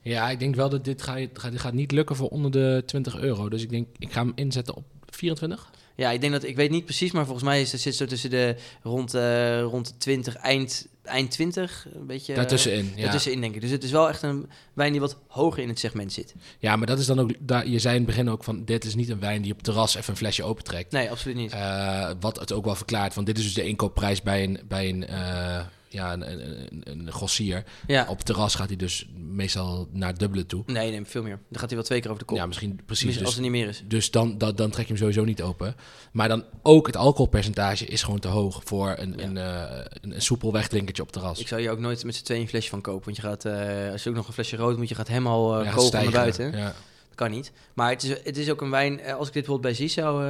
[0.00, 3.18] Ja, ik denk wel dat dit gaat, dit gaat niet lukken voor onder de 20
[3.18, 3.48] euro.
[3.48, 5.70] Dus ik denk, ik ga hem inzetten op 24.
[5.98, 8.30] Ja, ik denk dat ik weet niet precies, maar volgens mij is zit zo tussen
[8.30, 12.34] de rond, eh rond de 20, eind, eind 20, een beetje.
[12.34, 13.02] Daartussenin, ja.
[13.02, 13.60] Daartussenin denk ik.
[13.60, 16.34] Dus het is wel echt een wijn die wat hoger in het segment zit.
[16.58, 17.32] Ja, maar dat is dan ook...
[17.38, 18.64] Daar, je zei in het begin ook van...
[18.64, 20.92] Dit is niet een wijn die op het terras even een flesje opentrekt.
[20.92, 21.52] Nee, absoluut niet.
[21.52, 23.14] Eh, wat het ook wel verklaart.
[23.14, 24.60] Want dit is dus de inkoopprijs bij een...
[24.68, 27.64] Bij een eh, ja, een, een, een, grossier.
[27.86, 28.06] ja.
[28.08, 30.62] Op het terras gaat hij dus meestal naar dubbele toe.
[30.66, 31.38] Nee, nee, veel meer.
[31.48, 32.36] Dan gaat hij wel twee keer over de kop.
[32.38, 32.98] Ja, misschien precies.
[32.98, 33.82] Tenminste, als Dus, er niet meer is.
[33.86, 35.74] dus dan, dan, dan trek je hem sowieso niet open.
[36.12, 39.24] Maar dan ook het alcoholpercentage is gewoon te hoog voor een, Ja.
[39.24, 41.40] een, eh, een, een soepel wegdrinkertje op het terras.
[41.40, 43.04] Ik zou hier ook nooit met z'n tweeën een flesje van kopen.
[43.04, 45.50] Want je gaat, eh, als je ook nog een flesje rood moet, je gaat helemaal
[45.64, 46.56] gaat kogel naar buiten.
[46.56, 46.64] Ja.
[46.64, 47.52] Dat kan niet.
[47.74, 50.24] Maar het is, het is ook een wijn, als ik dit bijvoorbeeld bij Zies zou,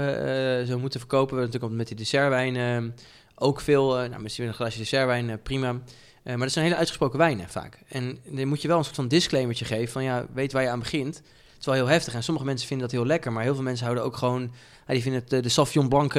[0.66, 2.92] zou moeten verkopen, we natuurlijk met die dessertwijn
[3.38, 5.68] ook veel, eh, nou misschien een glaasje dessertwijn, eh, prima.
[5.68, 7.78] Eh, maar dat zijn hele uitgesproken wijnen vaak.
[7.88, 10.68] En dan moet je wel een soort van disclaimertje geven van ja, weet waar je
[10.68, 11.16] aan begint.
[11.16, 13.62] Het is wel heel heftig en sommige mensen vinden dat heel lekker, maar heel veel
[13.62, 14.52] mensen houden ook gewoon,
[14.86, 16.12] die vinden het, de Sauvignon Blanc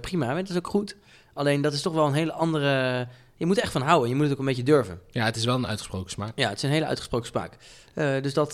[0.00, 0.96] prima, dat is ook goed.
[1.34, 4.14] Alleen dat is toch wel een hele andere, je moet er echt van houden, je
[4.14, 5.00] moet het ook een beetje durven.
[5.10, 6.32] ja, het is wel een uitgesproken smaak.
[6.34, 7.56] Ja, het is een hele uitgesproken smaak.
[8.22, 8.52] Dus, dat,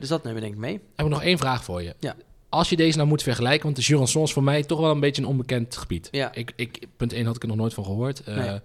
[0.00, 0.80] dus dat nemen we denk ik mee.
[0.96, 1.94] Heb ik nog één vraag voor je.
[1.98, 2.16] Ja.
[2.50, 5.00] Als je deze nou moet vergelijken, want de Jurançon is voor mij toch wel een
[5.00, 6.08] beetje een onbekend gebied.
[6.10, 6.34] Ja.
[6.34, 8.22] Ik, ik, punt 1 had ik er nog nooit van gehoord.
[8.22, 8.58] Eh, Nee.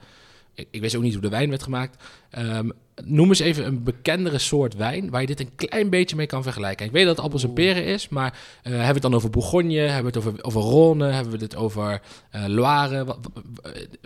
[0.54, 2.04] ik, ik wist ook niet hoe de wijn werd gemaakt.
[2.30, 2.70] Ehm,
[3.04, 6.44] noem eens even een bekendere soort wijn waar je dit een klein beetje mee kan
[6.44, 6.86] vergelijken.
[6.86, 8.32] Ik weet dat het appels en peren is, maar
[8.64, 9.78] eh, hebben we het dan over Bourgogne?
[9.78, 11.14] Hebben we het over, over Rhône?
[11.14, 13.06] Hebben we het over eh, Loire?
[13.06, 13.20] Wat,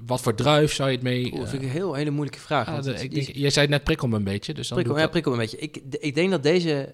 [0.05, 1.25] wat voor druif zou je het mee...
[1.32, 2.82] Oeh, dat vind ik een heel hele moeilijke vraag.
[2.82, 4.99] de- het ik is- jij zei het net prikkel me een beetje, dus dan prikkel,
[4.99, 5.57] ja, prikkel een beetje.
[5.57, 6.91] Ik, ik denk dat deze,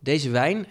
[0.00, 0.66] deze wijn,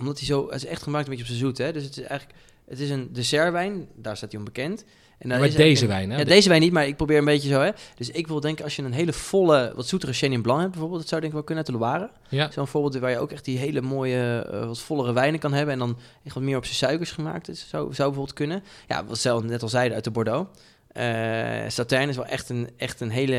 [0.00, 1.72] omdat hij zo, het is echt gemaakt een beetje op zijn zoet, hè.
[1.72, 2.38] Dus het is eigenlijk,
[2.68, 4.84] het is een dessertwijn, daar staat hij onbekend.
[5.18, 6.18] En dan Maar is deze wijn, hè?
[6.18, 7.70] Ja, deze wijn niet, maar ik probeer een beetje zo, hè.
[7.94, 11.00] Dus ik wil denken, als je een hele volle, wat zoetere Chenin Blanc hebt bijvoorbeeld,
[11.00, 12.10] dat zou denk ik wel kunnen uit de Loire.
[12.28, 12.50] Ja.
[12.50, 15.72] Zo'n voorbeeld waar je ook echt die hele mooie, eh, wat vollere wijnen kan hebben
[15.72, 17.68] en dan echt wat meer op zijn suikers gemaakt is.
[17.68, 18.62] Zou, zou bijvoorbeeld kunnen.
[18.88, 20.50] Ja, wat ze net al zeiden, uit de Bordeaux.
[20.88, 23.36] Eh Sauternes is wel echt een, echt een hele,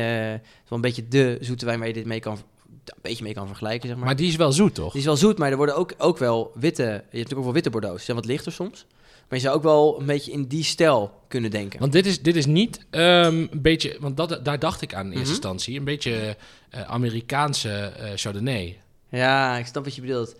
[0.68, 2.38] wel een beetje de zoete wijn waar je dit mee kan,
[2.84, 4.06] een beetje mee kan vergelijken, zeg maar.
[4.06, 4.90] Maar die is wel zoet, toch?
[4.90, 7.44] Die is wel zoet, maar er worden ook, ook wel witte, je hebt natuurlijk ook
[7.44, 7.98] wel witte Bordeaux.
[7.98, 8.86] Ze zijn wat lichter soms.
[9.28, 11.80] Maar je zou ook wel een beetje in die stijl kunnen denken.
[11.80, 15.00] Want dit is, dit is niet ehm, een beetje, want dat, daar dacht ik aan
[15.06, 15.32] in eerste Mhm.
[15.32, 16.36] instantie, een beetje
[16.70, 18.80] eh, Amerikaanse eh, Chardonnay.
[19.08, 20.34] Ja, ik snap wat je bedoelt.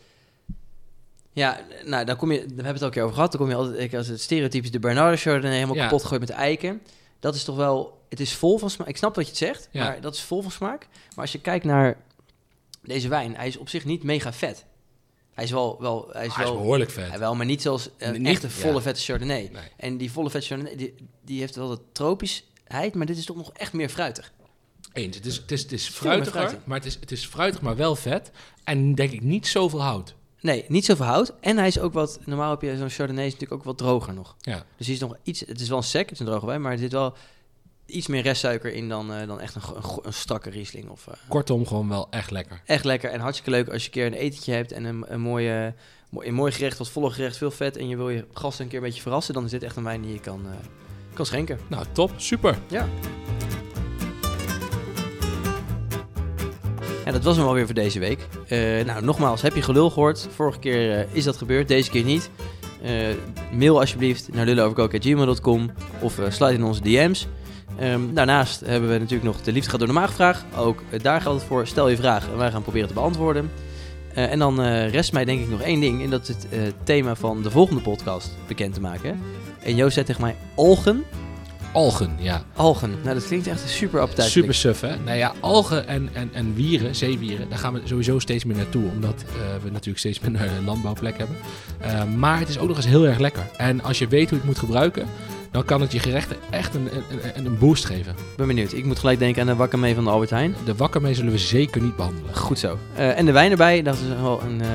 [1.32, 3.30] Ja, nou, dan kom je, daar hebben we het al een keer over gehad.
[3.32, 5.82] Dan kom je altijd, ik- als het stereotypisch de Bernardo Chardonnay helemaal Ja.
[5.82, 6.82] kapot gegooid met de eiken.
[7.20, 8.88] Dat is toch wel, het is vol van smaak.
[8.88, 9.84] Ik snap wat je het zegt, Ja.
[9.84, 10.86] maar dat is vol van smaak.
[11.08, 11.96] Maar als je kijkt naar
[12.82, 14.64] deze wijn, hij is op zich niet mega vet.
[15.34, 17.08] Hij is wel, wel hij is Ah, Hij is wel, behoorlijk vet.
[17.08, 18.52] hij wel, maar niet zoals een Niet- echte ja.
[18.52, 19.48] volle vette Chardonnay.
[19.52, 19.62] Nee.
[19.76, 23.36] En die volle vette Chardonnay, die, die heeft wel de tropischheid, maar dit is toch
[23.36, 24.32] nog echt meer fruitig.
[24.92, 25.16] Eens.
[25.16, 26.58] Het is, het is, het is fruitiger, fruitig.
[26.64, 28.30] maar het is, het is fruitig, maar wel vet.
[28.64, 30.14] En denk ik niet zoveel hout.
[30.40, 31.32] Nee, niet zoveel hout.
[31.40, 34.14] En hij is ook wat, normaal heb je zo'n Chardonnay is natuurlijk ook wat droger
[34.14, 34.36] nog.
[34.40, 34.64] Ja.
[34.76, 36.60] Dus die is nog iets, het is wel een sec, het is een droge wijn,
[36.60, 37.14] maar er zit wel
[37.92, 39.62] iets meer restsuiker in dan, eh, dan echt een,
[40.02, 40.88] een, strakke Riesling.
[40.88, 42.62] Of, eh, Kortom, gewoon wel echt lekker.
[42.66, 45.20] echt lekker en hartstikke leuk als je een keer een etentje hebt en een, een,
[45.20, 45.74] mooie,
[46.10, 48.70] mooi- een mooi gerecht, wat volle gerecht, veel vet en je wil je gasten een
[48.70, 50.52] keer een beetje verrassen, dan is dit echt een wijn die je kan, eh,
[51.14, 51.58] kan schenken.
[51.68, 52.10] Nou, top.
[52.16, 52.58] Super.
[52.68, 52.88] Ja.
[57.04, 58.26] Ja, dat was hem alweer voor deze week.
[58.86, 60.28] Nou, nogmaals, heb je gelul gehoord?
[60.34, 62.30] Vorige keer is dat gebeurd, deze keer niet.
[63.52, 65.70] Mail alsjeblieft naar lulloverkoken.gmail.com
[66.00, 67.26] of sluit in onze DM's.
[67.78, 70.44] Ehm, daarnaast hebben we natuurlijk nog de liefde gaat door de maagvraag.
[70.56, 71.66] Ook daar geldt het voor.
[71.66, 73.50] Stel je vraag en wij gaan proberen te beantwoorden.
[74.14, 76.02] Eh, en dan eh, rest mij denk ik nog één ding.
[76.02, 79.20] En dat is het eh, thema van de volgende podcast bekend te maken.
[79.62, 81.04] En Joost zei tegen mij, algen.
[81.72, 82.42] Algen, ja.
[82.56, 82.90] Algen.
[83.02, 84.54] Nou, dat klinkt echt super appetijtelijk.
[84.54, 84.96] Super suf, hè?
[85.04, 88.90] Nou ja, algen en, en, en wieren, zeewieren, daar gaan we sowieso steeds meer naartoe.
[88.90, 89.24] Omdat
[89.62, 91.36] we natuurlijk steeds minder landbouwplek hebben.
[92.18, 93.46] Maar het is ook nog eens heel erg lekker.
[93.56, 95.08] En als je weet hoe je het moet gebruiken,
[95.52, 98.12] dan kan het je gerechten echt een, een, een- boost geven.
[98.12, 98.72] Ik ben benieuwd.
[98.72, 100.54] Ik moet gelijk denken aan de wakkermee van de Albert Heijn.
[100.64, 102.36] De wakkermee zullen we zeker niet behandelen.
[102.36, 102.78] Goed zo.
[102.94, 104.68] Eh, en de wijn erbij, dat is wel een, eh,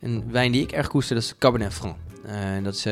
[0.00, 1.96] een wijn die ik erg koester, dat is Cabernet Franc.
[2.26, 2.86] Eh, dat is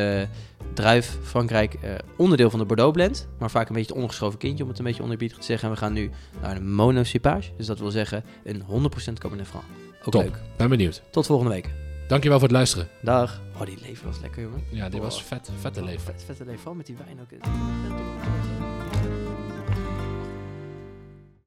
[0.75, 1.77] druif, Frankrijk,
[2.17, 3.29] onderdeel van de Bordeaux blend.
[3.39, 5.69] Maar vaak een beetje het ongeschoven kindje, om het een beetje onerbiedig te zeggen.
[5.69, 6.11] En we gaan nu
[6.43, 7.51] naar een monocipage.
[7.57, 9.65] Dus dat wil zeggen een 100% Cabernet Franc.
[10.05, 10.23] Ook Top.
[10.23, 10.39] leuk.
[10.57, 11.03] Ben benieuwd.
[11.11, 11.71] Tot volgende week.
[12.09, 12.89] Dankjewel voor het luisteren.
[13.01, 13.41] Dag.
[13.55, 14.65] Oh, die lever was lekker, jongen.
[14.71, 15.01] Ja, Oh.
[15.01, 16.01] was vet, vette leven.
[16.01, 17.31] Vet, vette lever, vooral met die wijn ook.